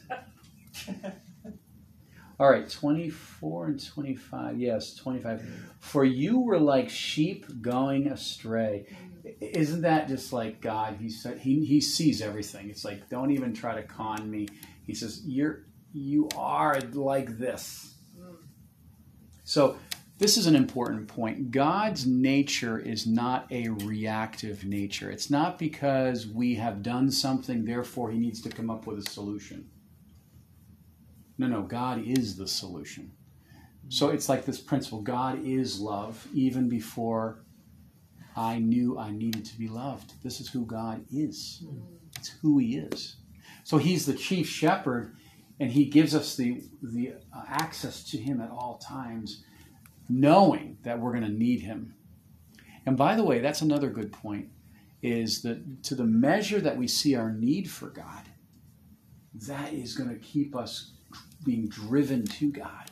All 2.39 2.49
right, 2.49 2.67
24 2.69 3.65
and 3.67 3.85
25. 3.85 4.59
Yes, 4.59 4.95
25. 4.95 5.47
For 5.79 6.03
you 6.03 6.39
were 6.39 6.59
like 6.59 6.89
sheep 6.89 7.45
going 7.61 8.07
astray. 8.07 8.87
Isn't 9.39 9.81
that 9.81 10.07
just 10.07 10.33
like 10.33 10.61
God? 10.61 10.97
He 10.99 11.09
said 11.09 11.39
he, 11.39 11.65
he 11.65 11.81
sees 11.81 12.21
everything. 12.21 12.69
It's 12.69 12.85
like 12.85 13.09
don't 13.09 13.31
even 13.31 13.53
try 13.53 13.75
to 13.75 13.83
con 13.83 14.29
me. 14.29 14.47
He 14.85 14.93
says 14.93 15.21
you're 15.25 15.65
you 15.93 16.29
are 16.37 16.79
like 16.93 17.37
this. 17.37 17.95
Mm. 18.19 18.35
So, 19.43 19.77
this 20.17 20.37
is 20.37 20.45
an 20.45 20.55
important 20.55 21.07
point. 21.07 21.49
God's 21.49 22.05
nature 22.05 22.77
is 22.77 23.07
not 23.07 23.47
a 23.51 23.69
reactive 23.69 24.63
nature. 24.63 25.09
It's 25.09 25.31
not 25.31 25.57
because 25.57 26.27
we 26.27 26.55
have 26.55 26.83
done 26.83 27.09
something, 27.09 27.65
therefore, 27.65 28.11
He 28.11 28.19
needs 28.19 28.41
to 28.41 28.49
come 28.49 28.69
up 28.69 28.85
with 28.85 28.99
a 28.99 29.09
solution. 29.09 29.69
No, 31.37 31.47
no, 31.47 31.63
God 31.63 32.03
is 32.05 32.37
the 32.37 32.47
solution. 32.47 33.13
So, 33.89 34.09
it's 34.09 34.29
like 34.29 34.45
this 34.45 34.61
principle 34.61 35.01
God 35.01 35.43
is 35.43 35.79
love, 35.79 36.27
even 36.33 36.69
before 36.69 37.43
I 38.35 38.59
knew 38.59 38.97
I 38.97 39.11
needed 39.11 39.45
to 39.45 39.57
be 39.57 39.67
loved. 39.67 40.13
This 40.23 40.39
is 40.39 40.49
who 40.49 40.65
God 40.65 41.05
is, 41.11 41.63
it's 42.17 42.29
who 42.41 42.57
He 42.59 42.77
is. 42.77 43.17
So, 43.63 43.77
He's 43.77 44.05
the 44.05 44.13
chief 44.13 44.47
shepherd 44.47 45.15
and 45.61 45.71
he 45.71 45.85
gives 45.85 46.15
us 46.15 46.35
the 46.35 46.63
the 46.81 47.13
uh, 47.33 47.43
access 47.47 48.03
to 48.03 48.17
him 48.17 48.41
at 48.41 48.49
all 48.49 48.79
times 48.79 49.43
knowing 50.09 50.77
that 50.81 50.99
we're 50.99 51.11
going 51.11 51.23
to 51.23 51.29
need 51.29 51.61
him. 51.61 51.93
And 52.85 52.97
by 52.97 53.15
the 53.15 53.23
way 53.23 53.39
that's 53.39 53.61
another 53.61 53.91
good 53.91 54.11
point 54.11 54.49
is 55.03 55.43
that 55.43 55.83
to 55.83 55.95
the 55.95 56.03
measure 56.03 56.59
that 56.59 56.77
we 56.77 56.87
see 56.87 57.15
our 57.15 57.31
need 57.31 57.69
for 57.69 57.89
god 57.89 58.23
that 59.33 59.71
is 59.71 59.95
going 59.95 60.09
to 60.09 60.19
keep 60.19 60.55
us 60.55 60.91
being 61.45 61.69
driven 61.69 62.25
to 62.25 62.51
god. 62.51 62.91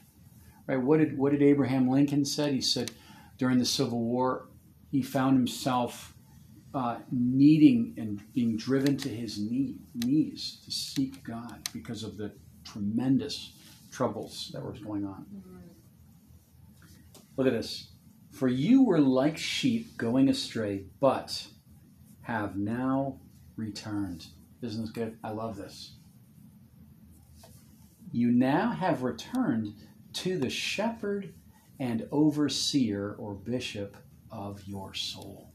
Right? 0.68 0.82
What 0.82 1.00
did 1.00 1.18
what 1.18 1.32
did 1.32 1.42
abraham 1.42 1.90
lincoln 1.90 2.24
said? 2.24 2.54
He 2.54 2.62
said 2.62 2.92
during 3.40 3.58
the 3.58 3.66
civil 3.66 4.00
war 4.00 4.48
he 4.92 5.02
found 5.02 5.38
himself 5.38 6.14
uh, 6.74 6.98
needing 7.12 7.94
and 7.98 8.22
being 8.34 8.56
driven 8.56 8.98
to 8.98 9.10
his 9.10 9.40
knee, 9.40 9.76
knees 9.96 10.60
to 10.66 10.72
seek 10.72 11.24
god 11.24 11.68
because 11.74 12.04
of 12.04 12.18
the 12.18 12.32
tremendous 12.64 13.54
troubles 13.92 14.52
that 14.54 14.64
were 14.64 14.74
going 14.74 15.06
on. 15.06 15.26
Look 17.38 17.48
at 17.48 17.54
this. 17.54 17.90
For 18.32 18.48
you 18.48 18.84
were 18.84 19.00
like 19.00 19.38
sheep 19.38 19.98
going 19.98 20.30
astray, 20.30 20.84
but 21.00 21.48
have 22.22 22.56
now 22.56 23.20
returned. 23.56 24.28
Isn't 24.62 24.82
this 24.82 24.92
good? 24.92 25.18
I 25.24 25.32
love 25.32 25.58
this. 25.58 25.94
You 28.12 28.32
now 28.32 28.72
have 28.72 29.04
returned 29.04 29.74
to 30.14 30.38
the 30.38 30.50
shepherd 30.50 31.34
and 31.80 32.08
overseer 32.12 33.16
or 33.18 33.34
bishop 33.34 33.96
of 34.32 34.66
your 34.68 34.94
soul. 34.94 35.52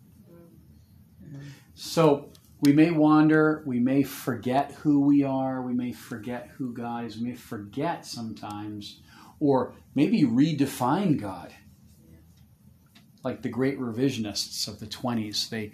So 1.75 2.31
we 2.61 2.73
may 2.73 2.91
wander, 2.91 3.63
we 3.67 3.81
may 3.81 4.03
forget 4.03 4.73
who 4.73 5.01
we 5.01 5.23
are, 5.23 5.61
we 5.63 5.75
may 5.75 5.93
forget 5.93 6.51
who 6.57 6.73
God 6.73 7.05
is, 7.05 7.19
we 7.19 7.31
may 7.31 7.35
forget 7.35 8.07
sometimes, 8.07 9.01
or 9.41 9.75
maybe 9.95 10.23
redefine 10.23 11.21
God. 11.21 11.53
Like 13.23 13.43
the 13.43 13.49
great 13.49 13.79
revisionists 13.79 14.69
of 14.69 14.81
the 14.81 14.87
20s, 14.87 15.49
they, 15.49 15.73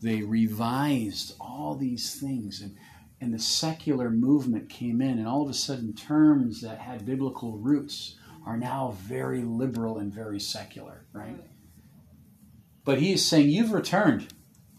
they 0.00 0.22
revised 0.22 1.34
all 1.40 1.76
these 1.76 2.18
things, 2.18 2.60
and, 2.60 2.76
and 3.20 3.34
the 3.34 3.38
secular 3.38 4.10
movement 4.10 4.68
came 4.68 5.00
in, 5.00 5.18
and 5.18 5.28
all 5.28 5.42
of 5.42 5.50
a 5.50 5.54
sudden, 5.54 5.92
terms 5.94 6.60
that 6.62 6.78
had 6.78 7.04
biblical 7.04 7.58
roots 7.58 8.16
are 8.46 8.56
now 8.56 8.96
very 8.98 9.42
liberal 9.42 9.98
and 9.98 10.12
very 10.12 10.40
secular, 10.40 11.04
right? 11.12 11.36
But 12.84 12.98
he 12.98 13.12
is 13.12 13.26
saying, 13.26 13.50
You've 13.50 13.72
returned, 13.72 14.32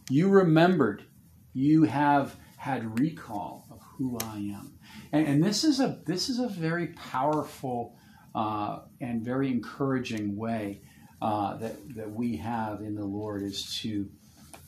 you 0.09 0.29
remembered 0.29 1.05
you 1.53 1.83
have 1.83 2.35
had 2.57 2.99
recall 2.99 3.67
of 3.71 3.79
who 3.97 4.17
I 4.21 4.37
am. 4.37 4.73
And, 5.11 5.27
and 5.27 5.43
this 5.43 5.63
is 5.63 5.79
a 5.79 5.99
this 6.05 6.29
is 6.29 6.39
a 6.39 6.47
very 6.47 6.87
powerful 6.87 7.95
uh, 8.33 8.79
and 8.99 9.23
very 9.23 9.49
encouraging 9.49 10.35
way 10.35 10.81
uh, 11.21 11.57
that 11.57 11.95
that 11.95 12.11
we 12.11 12.37
have 12.37 12.81
in 12.81 12.95
the 12.95 13.05
Lord 13.05 13.43
is 13.43 13.79
to 13.81 14.09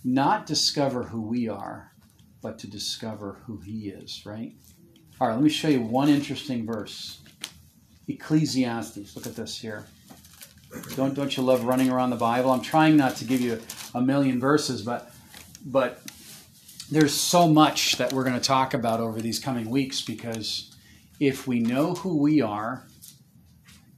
not 0.03 0.45
discover 0.45 1.03
who 1.03 1.21
we 1.21 1.49
are, 1.49 1.91
but 2.41 2.59
to 2.59 2.67
discover 2.67 3.41
who 3.45 3.59
He 3.59 3.89
is. 3.89 4.23
Right. 4.25 4.53
All 5.19 5.27
right. 5.27 5.33
Let 5.33 5.43
me 5.43 5.49
show 5.49 5.69
you 5.69 5.81
one 5.81 6.09
interesting 6.09 6.65
verse. 6.65 7.21
Ecclesiastes. 8.07 9.15
Look 9.15 9.25
at 9.25 9.35
this 9.35 9.59
here. 9.59 9.85
Don't 10.95 11.13
don't 11.13 11.35
you 11.35 11.43
love 11.43 11.65
running 11.65 11.89
around 11.89 12.09
the 12.09 12.15
Bible? 12.15 12.51
I'm 12.51 12.61
trying 12.61 12.97
not 12.97 13.15
to 13.17 13.25
give 13.25 13.41
you 13.41 13.61
a 13.93 14.01
million 14.01 14.39
verses, 14.39 14.81
but 14.81 15.11
but 15.65 16.01
there's 16.89 17.13
so 17.13 17.47
much 17.47 17.97
that 17.97 18.13
we're 18.13 18.23
going 18.23 18.39
to 18.39 18.45
talk 18.45 18.73
about 18.73 18.99
over 18.99 19.19
these 19.19 19.39
coming 19.39 19.69
weeks 19.69 20.01
because 20.01 20.75
if 21.19 21.47
we 21.47 21.59
know 21.59 21.95
who 21.95 22.17
we 22.17 22.41
are, 22.41 22.85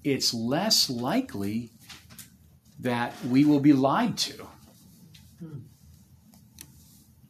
it's 0.04 0.34
less 0.34 0.90
likely 0.90 1.72
that 2.80 3.14
we 3.26 3.44
will 3.44 3.60
be 3.60 3.74
lied 3.74 4.18
to. 4.18 4.48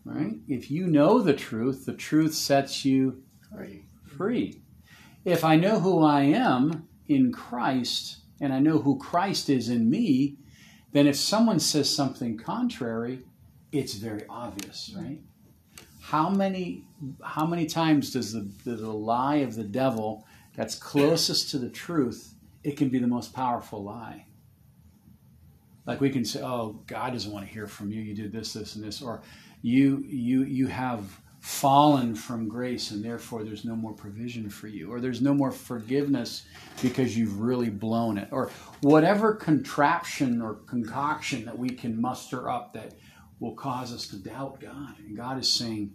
Right? 0.06 0.36
If 0.48 0.72
you 0.72 0.88
know 0.88 1.22
the 1.22 1.34
truth, 1.34 1.86
the 1.86 1.94
truth 1.94 2.34
sets 2.34 2.86
you 2.86 3.24
Free. 3.54 3.84
free. 4.18 4.62
If 5.26 5.44
I 5.44 5.58
know 5.58 5.80
who 5.80 6.04
I 6.04 6.22
am 6.22 6.88
in 7.10 7.32
Christ 7.34 8.18
and 8.40 8.54
I 8.54 8.60
know 8.60 8.80
who 8.80 8.98
Christ 8.98 9.50
is 9.50 9.70
in 9.70 9.90
me, 9.90 10.38
then 10.92 11.08
if 11.08 11.16
someone 11.16 11.60
says 11.60 11.94
something 11.94 12.38
contrary, 12.38 13.24
it's 13.72 13.96
very 13.96 14.24
obvious, 14.30 14.94
right? 14.96 15.20
How 16.02 16.30
many 16.30 16.86
how 17.24 17.46
many 17.46 17.66
times 17.66 18.12
does 18.12 18.34
the, 18.34 18.50
the, 18.64 18.76
the 18.76 18.92
lie 18.92 19.38
of 19.38 19.56
the 19.56 19.64
devil 19.64 20.26
that's 20.58 20.76
closest 20.76 21.52
to 21.52 21.60
the 21.60 21.70
truth, 21.70 22.34
it 22.64 22.76
can 22.78 22.90
be 22.90 22.98
the 22.98 23.08
most 23.08 23.32
powerful 23.32 23.84
lie. 23.84 24.26
Like 25.86 26.02
we 26.02 26.10
can 26.10 26.26
say, 26.26 26.42
Oh, 26.42 26.82
God 26.88 27.14
doesn't 27.14 27.32
want 27.32 27.46
to 27.46 27.54
hear 27.54 27.68
from 27.68 27.92
you, 27.92 28.02
you 28.02 28.14
did 28.14 28.32
this, 28.32 28.54
this, 28.54 28.76
and 28.76 28.84
this, 28.84 29.02
or 29.02 29.22
you 29.62 30.04
you 30.06 30.44
you 30.44 30.68
have 30.68 31.22
fallen 31.48 32.14
from 32.14 32.50
grace 32.50 32.92
and 32.92 33.02
therefore 33.02 33.42
there's 33.42 33.64
no 33.64 33.74
more 33.74 33.94
provision 33.94 34.50
for 34.50 34.68
you 34.68 34.92
or 34.92 35.00
there's 35.00 35.22
no 35.22 35.34
more 35.34 35.50
forgiveness 35.50 36.44
because 36.82 37.18
you've 37.18 37.40
really 37.40 37.70
blown 37.70 38.18
it 38.18 38.28
or 38.32 38.52
whatever 38.82 39.34
contraption 39.34 40.42
or 40.42 40.56
concoction 40.56 41.46
that 41.46 41.58
we 41.58 41.70
can 41.70 42.00
muster 42.00 42.50
up 42.50 42.74
that 42.74 42.96
will 43.40 43.56
cause 43.56 43.94
us 43.94 44.08
to 44.08 44.18
doubt 44.18 44.60
God. 44.60 44.96
And 45.00 45.16
God 45.16 45.40
is 45.40 45.52
saying 45.52 45.94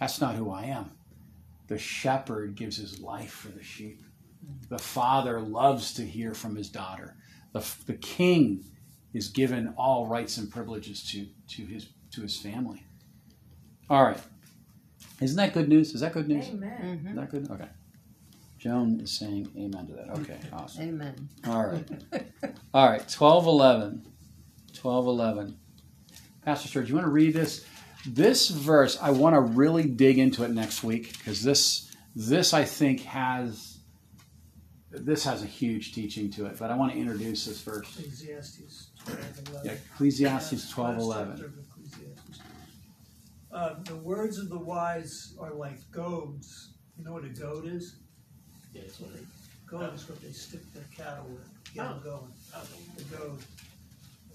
that's 0.00 0.20
not 0.20 0.34
who 0.34 0.50
I 0.50 0.64
am. 0.64 0.90
The 1.68 1.78
shepherd 1.78 2.56
gives 2.56 2.76
his 2.76 2.98
life 2.98 3.30
for 3.30 3.48
the 3.50 3.62
sheep. 3.62 4.02
The 4.68 4.78
father 4.78 5.40
loves 5.40 5.94
to 5.94 6.02
hear 6.02 6.34
from 6.34 6.56
his 6.56 6.68
daughter. 6.68 7.14
The, 7.52 7.64
the 7.86 7.94
king 7.94 8.64
is 9.14 9.28
given 9.28 9.74
all 9.78 10.08
rights 10.08 10.38
and 10.38 10.50
privileges 10.50 11.08
to 11.12 11.28
to 11.54 11.66
his 11.66 11.88
to 12.10 12.22
his 12.22 12.36
family. 12.36 12.84
All 13.88 14.02
right 14.02 14.20
isn't 15.20 15.36
that 15.36 15.54
good 15.54 15.68
news? 15.68 15.94
Is 15.94 16.00
that 16.02 16.12
good 16.12 16.28
news? 16.28 16.48
Amen. 16.48 16.78
Mm-hmm. 16.82 17.08
Is 17.08 17.14
that 17.16 17.30
good? 17.30 17.50
Okay. 17.50 17.68
Joan 18.58 19.00
is 19.00 19.12
saying 19.12 19.48
amen 19.56 19.86
to 19.86 19.92
that. 19.94 20.10
Okay, 20.20 20.38
awesome. 20.52 20.82
Amen. 20.82 21.28
All 21.46 21.66
right. 21.66 21.88
All 22.74 22.88
right, 22.88 23.00
1211. 23.00 24.04
1211. 24.80 25.56
Pastor 26.44 26.68
Sturge, 26.68 26.88
you 26.88 26.94
want 26.94 27.06
to 27.06 27.10
read 27.10 27.34
this? 27.34 27.64
This 28.06 28.48
verse, 28.48 28.98
I 29.00 29.10
want 29.10 29.34
to 29.34 29.40
really 29.40 29.84
dig 29.84 30.18
into 30.18 30.44
it 30.44 30.50
next 30.50 30.84
week 30.84 31.16
because 31.18 31.42
this, 31.42 31.90
this 32.14 32.54
I 32.54 32.64
think 32.64 33.00
has, 33.02 33.78
this 34.90 35.24
has 35.24 35.42
a 35.42 35.46
huge 35.46 35.92
teaching 35.92 36.30
to 36.32 36.46
it. 36.46 36.56
But 36.58 36.70
I 36.70 36.76
want 36.76 36.92
to 36.92 36.98
introduce 36.98 37.46
this 37.46 37.60
verse. 37.62 37.98
Ecclesiastes 37.98 38.90
12:11. 39.06 39.64
Yeah, 39.64 39.72
Ecclesiastes 39.72 40.72
12:11. 40.72 41.50
Uh, 43.56 43.74
the 43.84 43.96
words 43.96 44.36
of 44.36 44.50
the 44.50 44.58
wise 44.58 45.34
are 45.40 45.54
like 45.54 45.78
goads. 45.90 46.74
You 46.98 47.04
know 47.04 47.14
what 47.14 47.24
a 47.24 47.30
goad 47.30 47.64
is? 47.66 47.96
Yeah, 48.74 48.82
it's 48.82 49.00
what 49.00 49.14
they- 49.14 49.26
Goad 49.66 49.94
is 49.94 50.06
what 50.06 50.20
they 50.20 50.30
stick 50.30 50.60
their 50.74 50.84
cattle 50.94 51.24
with, 51.30 51.48
get 51.72 51.88
them 51.88 52.02
going. 52.04 52.32
oh, 52.54 52.68
The 52.98 53.04
goad. 53.04 53.38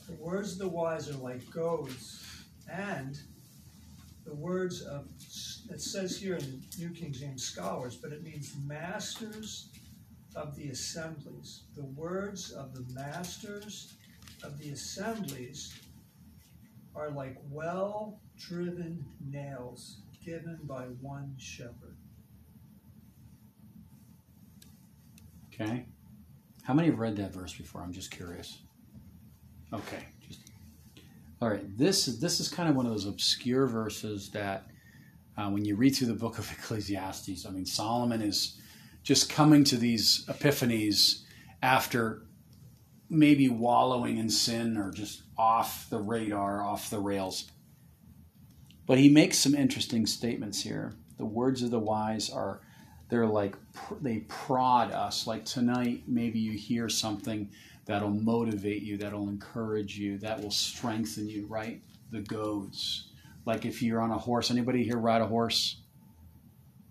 The 0.07 0.13
words 0.13 0.53
of 0.53 0.57
the 0.57 0.67
wise 0.69 1.07
are 1.07 1.17
like 1.17 1.47
goads, 1.51 2.25
and 2.67 3.21
the 4.25 4.33
words 4.33 4.81
of 4.81 5.07
it 5.69 5.81
says 5.81 6.17
here 6.17 6.35
in 6.37 6.59
the 6.71 6.77
New 6.79 6.89
King 6.89 7.13
James 7.13 7.43
scholars, 7.43 7.95
but 7.95 8.11
it 8.11 8.23
means 8.23 8.55
masters 8.65 9.69
of 10.35 10.55
the 10.55 10.69
assemblies. 10.69 11.61
The 11.75 11.85
words 11.85 12.51
of 12.51 12.73
the 12.73 12.91
masters 12.91 13.93
of 14.43 14.57
the 14.57 14.71
assemblies 14.71 15.75
are 16.95 17.11
like 17.11 17.37
well 17.51 18.19
driven 18.47 19.05
nails 19.29 19.97
given 20.23 20.59
by 20.63 20.83
one 21.01 21.35
shepherd. 21.37 21.97
Okay. 25.53 25.85
How 26.63 26.73
many 26.73 26.89
have 26.89 26.99
read 26.99 27.15
that 27.17 27.33
verse 27.33 27.53
before? 27.53 27.81
I'm 27.81 27.93
just 27.93 28.11
curious. 28.11 28.59
Okay. 29.73 30.05
Just, 30.27 30.39
all 31.41 31.49
right. 31.49 31.77
This 31.77 32.07
is 32.07 32.19
this 32.19 32.39
is 32.39 32.49
kind 32.49 32.69
of 32.69 32.75
one 32.75 32.85
of 32.85 32.91
those 32.91 33.05
obscure 33.05 33.67
verses 33.67 34.29
that, 34.29 34.67
uh, 35.37 35.49
when 35.49 35.65
you 35.65 35.75
read 35.75 35.95
through 35.95 36.07
the 36.07 36.13
book 36.13 36.37
of 36.37 36.51
Ecclesiastes, 36.59 37.45
I 37.45 37.51
mean 37.51 37.65
Solomon 37.65 38.21
is 38.21 38.59
just 39.03 39.29
coming 39.29 39.63
to 39.65 39.77
these 39.77 40.25
epiphanies 40.27 41.23
after 41.61 42.23
maybe 43.09 43.49
wallowing 43.49 44.17
in 44.17 44.29
sin 44.29 44.77
or 44.77 44.91
just 44.91 45.23
off 45.37 45.89
the 45.89 45.99
radar, 45.99 46.63
off 46.63 46.89
the 46.89 46.99
rails. 46.99 47.49
But 48.91 48.99
he 48.99 49.07
makes 49.07 49.37
some 49.37 49.55
interesting 49.55 50.05
statements 50.05 50.61
here. 50.61 50.91
The 51.17 51.23
words 51.23 51.63
of 51.63 51.71
the 51.71 51.79
wise 51.79 52.29
are, 52.29 52.59
they're 53.07 53.25
like, 53.25 53.55
they 54.01 54.17
prod 54.27 54.91
us. 54.91 55.25
Like 55.25 55.45
tonight, 55.45 56.03
maybe 56.07 56.39
you 56.39 56.57
hear 56.57 56.89
something 56.89 57.49
that'll 57.85 58.09
motivate 58.09 58.81
you, 58.81 58.97
that'll 58.97 59.29
encourage 59.29 59.97
you, 59.97 60.17
that 60.17 60.41
will 60.43 60.51
strengthen 60.51 61.29
you, 61.29 61.45
right? 61.47 61.81
The 62.11 62.19
goads. 62.19 63.13
Like 63.45 63.63
if 63.63 63.81
you're 63.81 64.01
on 64.01 64.11
a 64.11 64.17
horse, 64.17 64.51
anybody 64.51 64.83
here 64.83 64.97
ride 64.97 65.21
a 65.21 65.25
horse? 65.25 65.77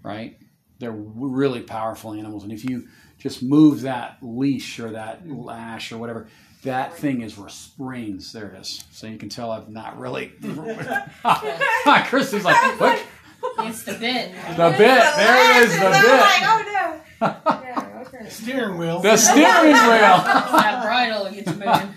Right? 0.02 0.38
They're 0.78 0.92
really 0.92 1.60
powerful 1.60 2.14
animals. 2.14 2.44
And 2.44 2.52
if 2.52 2.64
you 2.64 2.88
just 3.18 3.42
move 3.42 3.82
that 3.82 4.16
leash 4.22 4.80
or 4.80 4.92
that 4.92 5.28
lash 5.28 5.92
or 5.92 5.98
whatever, 5.98 6.28
that 6.62 6.96
thing 6.96 7.22
is 7.22 7.38
restrains. 7.38 8.32
There 8.32 8.48
it 8.48 8.60
is. 8.60 8.84
So 8.90 9.06
you 9.06 9.16
can 9.16 9.28
tell 9.28 9.50
I've 9.50 9.68
not 9.68 9.98
really. 9.98 10.32
Christy's 12.04 12.44
like, 12.44 12.80
what? 12.80 13.02
It's 13.60 13.84
the 13.84 13.92
bit. 13.92 14.32
The 14.56 14.74
bit. 14.76 14.78
There 14.78 15.62
it 15.62 15.64
is. 15.64 15.72
The 15.72 15.80
bit. 15.80 16.20
like, 16.20 16.42
oh 16.42 17.00
no. 17.22 17.60
yeah, 17.62 18.04
okay. 18.06 18.28
Steering 18.28 18.76
wheel. 18.76 19.00
The 19.00 19.16
steering 19.16 19.72
wheel. 19.72 20.18
that 20.18 20.82
bridle 20.84 21.24
will 21.24 21.32
get 21.32 21.46
you 21.46 21.54
moving. 21.54 21.94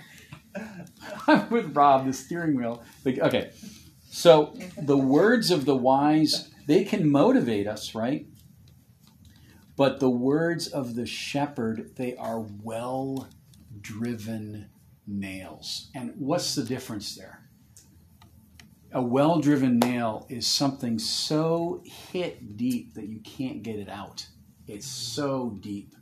I'm 1.28 1.49
with 1.49 1.76
Rob. 1.76 2.06
The 2.06 2.13
steering 2.13 2.56
wheel. 2.56 2.82
Okay. 3.06 3.52
So 4.10 4.56
the 4.78 4.97
words 4.97 5.52
of 5.52 5.65
the 5.65 5.76
wise 5.76 6.49
they 6.65 6.86
can 6.86 7.12
motivate 7.12 7.67
us, 7.67 7.93
right? 7.93 8.26
But 9.76 9.99
the 9.99 10.10
words 10.10 10.67
of 10.67 10.95
the 10.95 11.06
shepherd 11.06 11.95
they 11.97 12.15
are 12.15 12.39
well 12.39 13.28
driven 13.84 14.69
nails. 15.06 15.89
And 15.93 16.13
what's 16.17 16.56
the 16.56 16.63
difference 16.63 17.15
there? 17.15 17.41
A 18.91 19.02
well 19.02 19.39
driven 19.39 19.80
nail 19.80 20.26
is 20.30 20.48
something 20.48 20.98
so 20.98 21.84
hit 21.86 22.58
deep 22.58 22.96
that 22.96 23.08
you 23.08 23.19
can't 23.19 23.63
get 23.63 23.78
it 23.78 23.89
out. 23.89 24.28
It's 24.67 24.88
so 24.88 25.58
deep. 25.60 25.96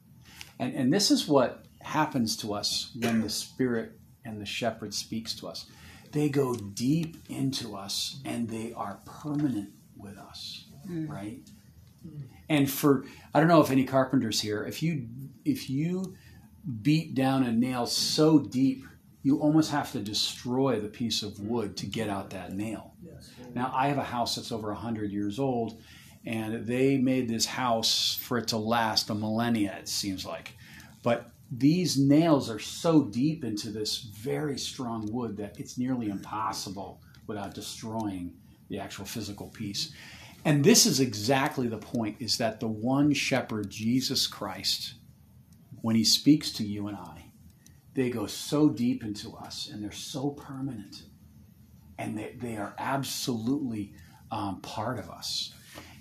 And, 0.60 0.74
and 0.76 0.94
this 0.94 1.10
is 1.10 1.28
what 1.28 1.66
happens 1.82 2.38
to 2.38 2.54
us 2.54 2.92
when 3.00 3.22
the 3.22 3.30
Spirit 3.30 3.94
and 4.24 4.40
the 4.40 4.46
shepherd 4.46 4.94
speaks 4.94 5.34
to 5.36 5.48
us. 5.48 5.66
They 6.12 6.30
go 6.30 6.54
deep 6.54 7.18
into 7.30 7.76
us 7.76 8.22
and 8.26 8.50
they 8.50 8.74
are 8.74 9.00
permanent 9.06 9.70
with 9.98 10.18
us, 10.18 10.66
mm. 10.88 11.10
right? 11.10 11.40
And 12.50 12.70
for 12.70 13.06
I 13.34 13.40
don't 13.40 13.48
know 13.48 13.62
if 13.62 13.72
any 13.72 13.86
carpenters 13.86 14.42
here, 14.42 14.66
if 14.66 14.84
you 14.84 15.08
if 15.46 15.70
you 15.70 16.16
beat 16.82 17.16
down 17.16 17.44
a 17.44 17.52
nail 17.52 17.86
so 17.86 18.40
deep, 18.40 18.86
you 19.24 19.40
almost 19.40 19.72
have 19.72 19.92
to 19.92 20.00
destroy 20.00 20.80
the 20.80 20.88
piece 20.88 21.24
of 21.24 21.40
wood 21.40 21.78
to 21.78 21.86
get 21.86 22.10
out 22.10 22.32
that 22.32 22.54
nail. 22.54 22.94
Yes. 23.04 23.32
Now, 23.54 23.72
I 23.76 23.88
have 23.88 23.98
a 23.98 24.04
house 24.04 24.36
that's 24.36 24.52
over 24.52 24.70
100 24.70 25.12
years 25.12 25.40
old, 25.40 25.82
and 26.26 26.66
they 26.66 26.98
made 26.98 27.28
this 27.28 27.46
house 27.46 28.20
for 28.22 28.38
it 28.38 28.48
to 28.50 28.58
last 28.58 29.10
a 29.10 29.16
millennia, 29.16 29.76
it 29.80 29.88
seems 29.88 30.26
like. 30.26 30.54
But 31.04 31.32
these 31.52 31.98
nails 31.98 32.50
are 32.50 32.60
so 32.60 33.04
deep 33.04 33.44
into 33.44 33.70
this 33.70 34.00
very 34.00 34.58
strong 34.58 35.12
wood 35.12 35.38
that 35.38 35.60
it's 35.60 35.78
nearly 35.78 36.10
impossible 36.10 37.02
without 37.28 37.54
destroying 37.54 38.34
the 38.70 38.80
actual 38.80 39.06
physical 39.06 39.48
piece. 39.48 39.92
And 40.46 40.64
this 40.64 40.86
is 40.86 41.00
exactly 41.00 41.68
the 41.68 41.78
point 41.78 42.18
is 42.20 42.38
that 42.38 42.60
the 42.60 42.68
one 42.68 43.14
shepherd, 43.14 43.70
Jesus 43.70 44.26
Christ, 44.26 44.96
when 45.82 45.96
he 45.96 46.04
speaks 46.04 46.52
to 46.54 46.64
you 46.64 46.88
and 46.88 46.98
I, 46.98 47.26
they 47.94 48.10
go 48.10 48.26
so 48.26 48.70
deep 48.70 49.04
into 49.04 49.34
us 49.36 49.70
and 49.72 49.84
they're 49.84 49.92
so 49.92 50.30
permanent 50.30 51.04
and 51.98 52.18
they, 52.18 52.36
they 52.40 52.58
are 52.58 52.74
absolutely 52.78 53.94
um, 54.32 54.62
part 54.62 54.98
of 54.98 55.10
us. 55.10 55.54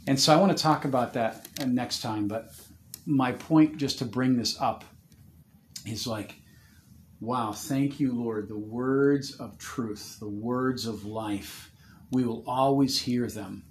And 0.06 0.18
so 0.18 0.32
I 0.32 0.36
want 0.36 0.56
to 0.56 0.62
talk 0.62 0.84
about 0.84 1.12
that 1.14 1.48
uh, 1.60 1.66
next 1.66 2.00
time, 2.00 2.28
but 2.28 2.52
my 3.06 3.32
point 3.32 3.76
just 3.76 3.98
to 3.98 4.04
bring 4.04 4.36
this 4.36 4.60
up 4.60 4.84
is 5.86 6.06
like, 6.06 6.36
wow, 7.20 7.52
thank 7.52 8.00
you, 8.00 8.12
Lord. 8.12 8.48
The 8.48 8.58
words 8.58 9.34
of 9.34 9.58
truth, 9.58 10.16
the 10.20 10.28
words 10.28 10.86
of 10.86 11.04
life, 11.04 11.70
we 12.10 12.24
will 12.24 12.44
always 12.46 13.00
hear 13.00 13.26
them. 13.26 13.64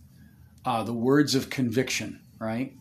Uh, 0.66 0.84
the 0.84 0.94
words 0.94 1.36
of 1.36 1.50
conviction, 1.50 2.20
right? 2.38 2.76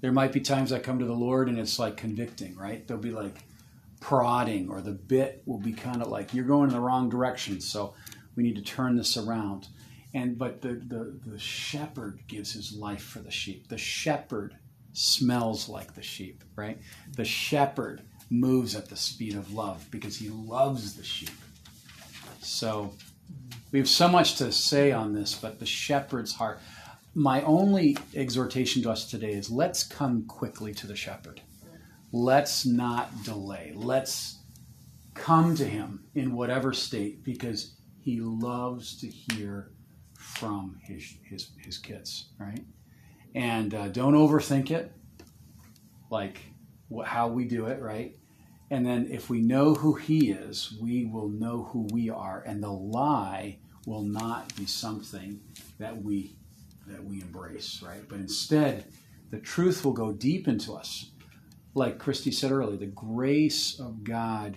There 0.00 0.12
might 0.12 0.32
be 0.32 0.40
times 0.40 0.72
I 0.72 0.78
come 0.78 0.98
to 0.98 1.04
the 1.06 1.12
Lord 1.12 1.48
and 1.48 1.58
it's 1.58 1.78
like 1.78 1.96
convicting, 1.96 2.56
right? 2.56 2.86
There'll 2.86 3.02
be 3.02 3.10
like 3.10 3.36
prodding, 4.00 4.68
or 4.68 4.80
the 4.80 4.92
bit 4.92 5.42
will 5.46 5.58
be 5.58 5.72
kind 5.72 6.02
of 6.02 6.08
like, 6.08 6.34
you're 6.34 6.44
going 6.44 6.68
in 6.68 6.74
the 6.74 6.80
wrong 6.80 7.08
direction. 7.08 7.60
So 7.60 7.94
we 8.36 8.42
need 8.42 8.56
to 8.56 8.62
turn 8.62 8.96
this 8.96 9.16
around. 9.16 9.68
And 10.14 10.38
but 10.38 10.62
the, 10.62 10.74
the, 10.74 11.18
the 11.26 11.38
shepherd 11.38 12.20
gives 12.26 12.52
his 12.52 12.72
life 12.72 13.02
for 13.02 13.18
the 13.18 13.30
sheep. 13.30 13.68
The 13.68 13.78
shepherd 13.78 14.56
smells 14.92 15.68
like 15.68 15.94
the 15.94 16.02
sheep, 16.02 16.44
right? 16.54 16.78
The 17.16 17.24
shepherd 17.24 18.02
moves 18.30 18.74
at 18.74 18.88
the 18.88 18.96
speed 18.96 19.34
of 19.34 19.52
love 19.52 19.86
because 19.90 20.16
he 20.16 20.28
loves 20.28 20.94
the 20.94 21.04
sheep. 21.04 21.30
So 22.40 22.92
we 23.72 23.78
have 23.78 23.88
so 23.88 24.08
much 24.08 24.36
to 24.36 24.52
say 24.52 24.92
on 24.92 25.12
this, 25.12 25.34
but 25.34 25.58
the 25.58 25.66
shepherd's 25.66 26.32
heart. 26.32 26.60
My 27.18 27.40
only 27.44 27.96
exhortation 28.14 28.82
to 28.82 28.90
us 28.90 29.08
today 29.10 29.32
is 29.32 29.48
let's 29.48 29.82
come 29.82 30.26
quickly 30.26 30.74
to 30.74 30.86
the 30.86 30.94
shepherd. 30.94 31.40
Let's 32.12 32.66
not 32.66 33.24
delay. 33.24 33.72
Let's 33.74 34.36
come 35.14 35.54
to 35.56 35.64
him 35.64 36.04
in 36.14 36.34
whatever 36.34 36.74
state 36.74 37.24
because 37.24 37.72
he 38.02 38.20
loves 38.20 39.00
to 39.00 39.08
hear 39.08 39.70
from 40.18 40.78
his 40.82 41.14
his, 41.22 41.48
his 41.56 41.78
kids, 41.78 42.26
right? 42.38 42.62
And 43.34 43.72
uh, 43.72 43.88
don't 43.88 44.12
overthink 44.12 44.70
it, 44.70 44.92
like 46.10 46.42
how 47.02 47.28
we 47.28 47.46
do 47.46 47.64
it, 47.64 47.80
right? 47.80 48.14
And 48.70 48.84
then 48.84 49.08
if 49.10 49.30
we 49.30 49.40
know 49.40 49.72
who 49.72 49.94
he 49.94 50.32
is, 50.32 50.76
we 50.82 51.06
will 51.06 51.30
know 51.30 51.70
who 51.72 51.88
we 51.90 52.10
are, 52.10 52.42
and 52.46 52.62
the 52.62 52.70
lie 52.70 53.56
will 53.86 54.02
not 54.02 54.54
be 54.54 54.66
something 54.66 55.40
that 55.78 56.02
we 56.02 56.36
that 56.88 57.04
we 57.04 57.20
embrace, 57.20 57.82
right? 57.84 58.08
But 58.08 58.18
instead, 58.18 58.86
the 59.30 59.38
truth 59.38 59.84
will 59.84 59.92
go 59.92 60.12
deep 60.12 60.48
into 60.48 60.74
us. 60.74 61.10
Like 61.74 61.98
Christy 61.98 62.30
said 62.30 62.52
earlier, 62.52 62.76
the 62.76 62.86
grace 62.86 63.78
of 63.78 64.04
God 64.04 64.56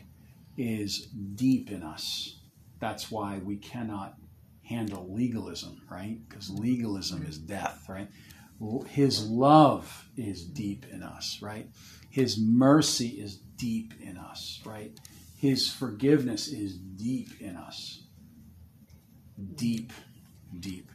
is 0.57 1.07
deep 1.07 1.71
in 1.71 1.83
us. 1.83 2.39
That's 2.79 3.11
why 3.11 3.39
we 3.43 3.57
cannot 3.57 4.15
handle 4.63 5.07
legalism, 5.13 5.81
right? 5.89 6.19
Because 6.27 6.49
legalism 6.49 7.25
is 7.27 7.37
death, 7.37 7.85
right? 7.89 8.09
His 8.87 9.29
love 9.29 10.09
is 10.15 10.45
deep 10.45 10.85
in 10.91 11.01
us, 11.01 11.39
right? 11.41 11.69
His 12.09 12.37
mercy 12.37 13.07
is 13.07 13.37
deep 13.37 13.93
in 14.01 14.17
us, 14.17 14.61
right? 14.65 14.97
His 15.37 15.71
forgiveness 15.71 16.47
is 16.47 16.77
deep 16.77 17.29
in 17.39 17.55
us. 17.55 18.03
Deep, 19.55 19.93
deep. 20.59 20.91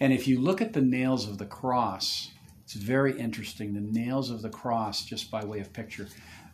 And 0.00 0.12
if 0.12 0.26
you 0.26 0.40
look 0.40 0.62
at 0.62 0.72
the 0.72 0.80
nails 0.80 1.28
of 1.28 1.38
the 1.38 1.46
cross, 1.46 2.30
it's 2.64 2.74
very 2.74 3.18
interesting. 3.18 3.74
The 3.74 3.80
nails 3.80 4.30
of 4.30 4.42
the 4.42 4.48
cross, 4.48 5.04
just 5.04 5.30
by 5.30 5.44
way 5.44 5.60
of 5.60 5.72
picture, 5.72 6.08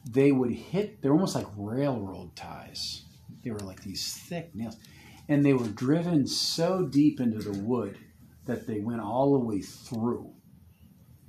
they 0.09 0.33
would 0.33 0.51
hit, 0.51 1.01
they're 1.01 1.13
almost 1.13 1.35
like 1.35 1.47
railroad 1.57 2.35
ties. 2.35 3.05
They 3.45 3.51
were 3.51 3.61
like 3.61 3.83
these 3.83 4.15
thick 4.15 4.55
nails. 4.55 4.77
And 5.29 5.45
they 5.45 5.53
were 5.53 5.69
driven 5.69 6.27
so 6.27 6.85
deep 6.85 7.21
into 7.21 7.39
the 7.39 7.59
wood 7.59 7.99
that 8.47 8.67
they 8.67 8.81
went 8.81 9.01
all 9.01 9.33
the 9.33 9.45
way 9.45 9.61
through. 9.61 10.33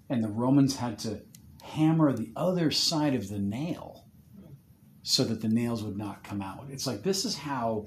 And 0.09 0.23
the 0.23 0.29
Romans 0.29 0.77
had 0.77 0.99
to 0.99 1.21
hammer 1.63 2.13
the 2.13 2.31
other 2.35 2.71
side 2.71 3.13
of 3.13 3.29
the 3.29 3.39
nail 3.39 4.05
so 5.03 5.23
that 5.23 5.41
the 5.41 5.49
nails 5.49 5.83
would 5.83 5.97
not 5.97 6.23
come 6.23 6.41
out. 6.41 6.67
It's 6.69 6.87
like 6.87 7.03
this 7.03 7.25
is 7.25 7.37
how 7.37 7.85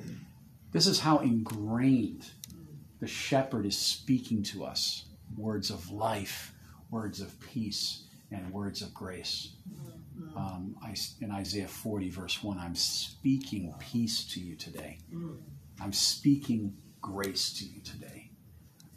this 0.73 0.87
is 0.87 1.01
how 1.01 1.19
ingrained 1.19 2.31
the 3.01 3.07
shepherd 3.07 3.67
is 3.67 3.77
speaking 3.79 4.43
to 4.45 4.65
us 4.65 5.07
words 5.37 5.71
of 5.71 5.91
life, 5.91 6.53
words 6.91 7.21
of 7.21 7.39
peace, 7.41 8.05
and 8.31 8.53
words 8.53 8.83
of 8.83 8.93
grace. 8.95 9.55
Um, 10.37 10.77
I, 10.83 10.95
in 11.21 11.31
Isaiah 11.31 11.67
40, 11.69 12.11
verse 12.11 12.43
1, 12.43 12.59
I'm 12.59 12.75
speaking 12.75 13.75
peace 13.79 14.25
to 14.35 14.41
you 14.41 14.55
today. 14.57 14.99
I'm 15.81 15.93
speaking 15.93 16.75
grace 17.01 17.53
to 17.55 17.65
you 17.65 17.81
today. 17.81 18.31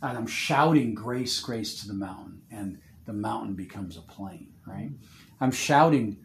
And 0.02 0.18
I'm 0.18 0.28
shouting 0.28 0.94
grace, 0.94 1.40
grace 1.40 1.82
to 1.82 1.88
the 1.88 1.94
mountain, 1.94 2.42
and 2.52 2.80
the 3.06 3.14
mountain 3.14 3.54
becomes 3.54 3.96
a 3.98 4.02
plain, 4.02 4.50
right? 4.68 4.92
I'm 5.40 5.52
shouting, 5.52 6.18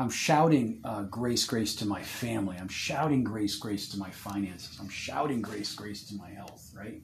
I'm 0.00 0.10
shouting 0.10 0.80
uh, 0.84 1.02
grace, 1.02 1.44
grace 1.44 1.74
to 1.76 1.84
my 1.84 2.02
family. 2.02 2.56
I'm 2.58 2.68
shouting 2.68 3.24
grace, 3.24 3.56
grace 3.56 3.88
to 3.90 3.98
my 3.98 4.10
finances. 4.10 4.78
I'm 4.80 4.88
shouting 4.88 5.42
grace, 5.42 5.74
grace 5.74 6.06
to 6.08 6.14
my 6.14 6.30
health, 6.30 6.72
right? 6.72 7.02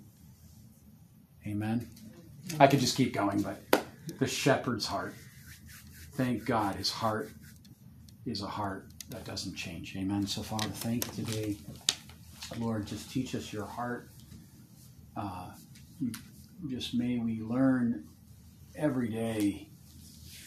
Amen. 1.47 1.89
I 2.61 2.69
could 2.69 2.79
just 2.79 2.97
keep 2.97 3.13
going, 3.13 3.43
but 3.43 3.85
the 4.19 4.27
shepherd's 4.27 4.87
heart. 4.87 5.15
thank 6.13 6.45
God 6.45 6.77
his 6.77 6.91
heart 6.91 7.31
is 8.27 8.43
a 8.43 8.47
heart 8.47 8.87
that 9.11 9.25
doesn't 9.25 9.57
change. 9.57 9.97
Amen. 9.97 10.27
So, 10.27 10.43
Father, 10.43 10.69
thank 10.69 11.07
you 11.07 11.25
today. 11.25 11.57
Lord, 12.59 12.87
just 12.87 13.11
teach 13.11 13.35
us 13.35 13.53
your 13.53 13.67
heart. 13.67 14.11
Uh, 15.17 15.51
just 16.69 16.95
may 16.95 17.19
we 17.19 17.41
learn 17.41 18.05
every 18.77 19.09
day 19.09 19.69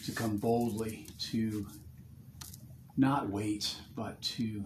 to 0.06 0.12
come 0.12 0.38
boldly 0.38 1.06
to 1.30 1.66
not 2.98 3.30
wait, 3.30 3.76
but 3.94 4.20
to 4.20 4.64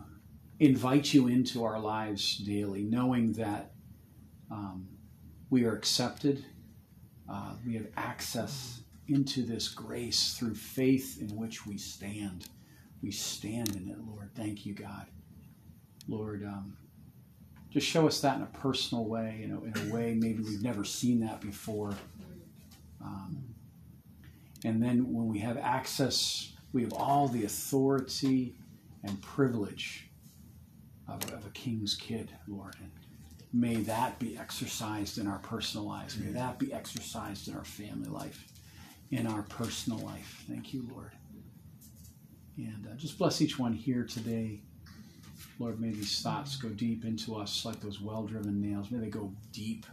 invite 0.58 1.12
you 1.12 1.28
into 1.28 1.64
our 1.64 1.78
lives 1.78 2.38
daily, 2.38 2.82
knowing 2.82 3.32
that 3.34 3.72
um, 4.50 4.88
we 5.50 5.64
are 5.64 5.74
accepted. 5.74 6.44
Uh, 7.30 7.52
we 7.64 7.74
have 7.74 7.86
access 7.96 8.80
into 9.08 9.44
this 9.44 9.68
grace 9.68 10.34
through 10.34 10.54
faith 10.54 11.18
in 11.20 11.28
which 11.36 11.66
we 11.66 11.76
stand. 11.76 12.46
We 13.02 13.10
stand 13.10 13.76
in 13.76 13.88
it, 13.88 13.98
Lord. 14.06 14.30
Thank 14.34 14.64
you, 14.64 14.74
God. 14.74 15.06
Lord, 16.08 16.42
um, 16.44 16.76
just 17.70 17.86
show 17.86 18.06
us 18.06 18.20
that 18.20 18.36
in 18.36 18.42
a 18.42 18.58
personal 18.58 19.04
way, 19.04 19.38
you 19.40 19.48
know, 19.48 19.62
in 19.64 19.90
a 19.90 19.94
way 19.94 20.14
maybe 20.14 20.42
we've 20.42 20.62
never 20.62 20.84
seen 20.84 21.20
that 21.20 21.40
before. 21.40 21.92
Um, 23.04 23.44
and 24.64 24.82
then 24.82 25.12
when 25.12 25.26
we 25.26 25.38
have 25.40 25.56
access, 25.58 26.51
we 26.72 26.82
have 26.82 26.92
all 26.92 27.28
the 27.28 27.44
authority 27.44 28.56
and 29.04 29.20
privilege 29.20 30.08
of, 31.08 31.22
of 31.32 31.46
a 31.46 31.50
king's 31.50 31.94
kid, 31.94 32.30
Lord. 32.48 32.74
And 32.80 32.90
may 33.52 33.76
that 33.82 34.18
be 34.18 34.38
exercised 34.38 35.18
in 35.18 35.26
our 35.26 35.38
personal 35.40 35.86
lives. 35.86 36.16
May 36.16 36.32
that 36.32 36.58
be 36.58 36.72
exercised 36.72 37.48
in 37.48 37.54
our 37.54 37.64
family 37.64 38.08
life, 38.08 38.46
in 39.10 39.26
our 39.26 39.42
personal 39.42 39.98
life. 39.98 40.44
Thank 40.48 40.72
you, 40.72 40.88
Lord. 40.92 41.12
And 42.56 42.86
uh, 42.90 42.94
just 42.96 43.18
bless 43.18 43.40
each 43.40 43.58
one 43.58 43.72
here 43.72 44.04
today. 44.04 44.60
Lord, 45.58 45.80
may 45.80 45.90
these 45.90 46.20
thoughts 46.20 46.56
go 46.56 46.68
deep 46.68 47.04
into 47.04 47.34
us 47.34 47.64
like 47.64 47.80
those 47.80 48.00
well 48.00 48.24
driven 48.24 48.60
nails. 48.60 48.90
May 48.90 48.98
they 48.98 49.08
go 49.08 49.32
deep. 49.52 49.86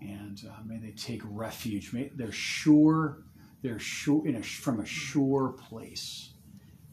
And 0.00 0.40
uh, 0.48 0.62
may 0.64 0.78
they 0.78 0.92
take 0.92 1.20
refuge. 1.24 1.92
May 1.92 2.10
they're 2.14 2.32
sure, 2.32 3.18
they're 3.62 3.78
sure 3.78 4.26
in 4.26 4.36
a, 4.36 4.42
from 4.42 4.80
a 4.80 4.86
sure 4.86 5.54
place. 5.68 6.30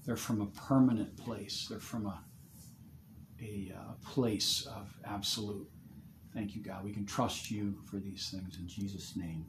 They're 0.05 0.18
from 0.18 0.41
a 0.41 0.45
permanent 0.47 1.18
place. 1.18 1.68
They're 1.70 1.80
from 1.80 2.05
a 2.05 2.24
a 3.41 3.72
uh, 3.76 3.93
place 4.03 4.65
of 4.65 4.89
absolute. 5.05 5.68
Thank 6.34 6.55
you, 6.55 6.63
God. 6.63 6.84
We 6.84 6.91
can 6.91 7.05
trust 7.05 7.51
you 7.51 7.76
for 7.86 7.97
these 7.97 8.30
things 8.30 8.57
in 8.57 8.68
Jesus' 8.68 9.15
name. 9.15 9.45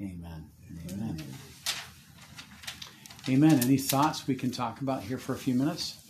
Amen. 0.00 0.50
Amen. 0.90 1.22
Amen. 3.28 3.60
Any 3.62 3.76
thoughts 3.76 4.26
we 4.26 4.34
can 4.34 4.50
talk 4.50 4.80
about 4.80 5.02
here 5.02 5.18
for 5.18 5.34
a 5.34 5.38
few 5.38 5.54
minutes? 5.54 6.01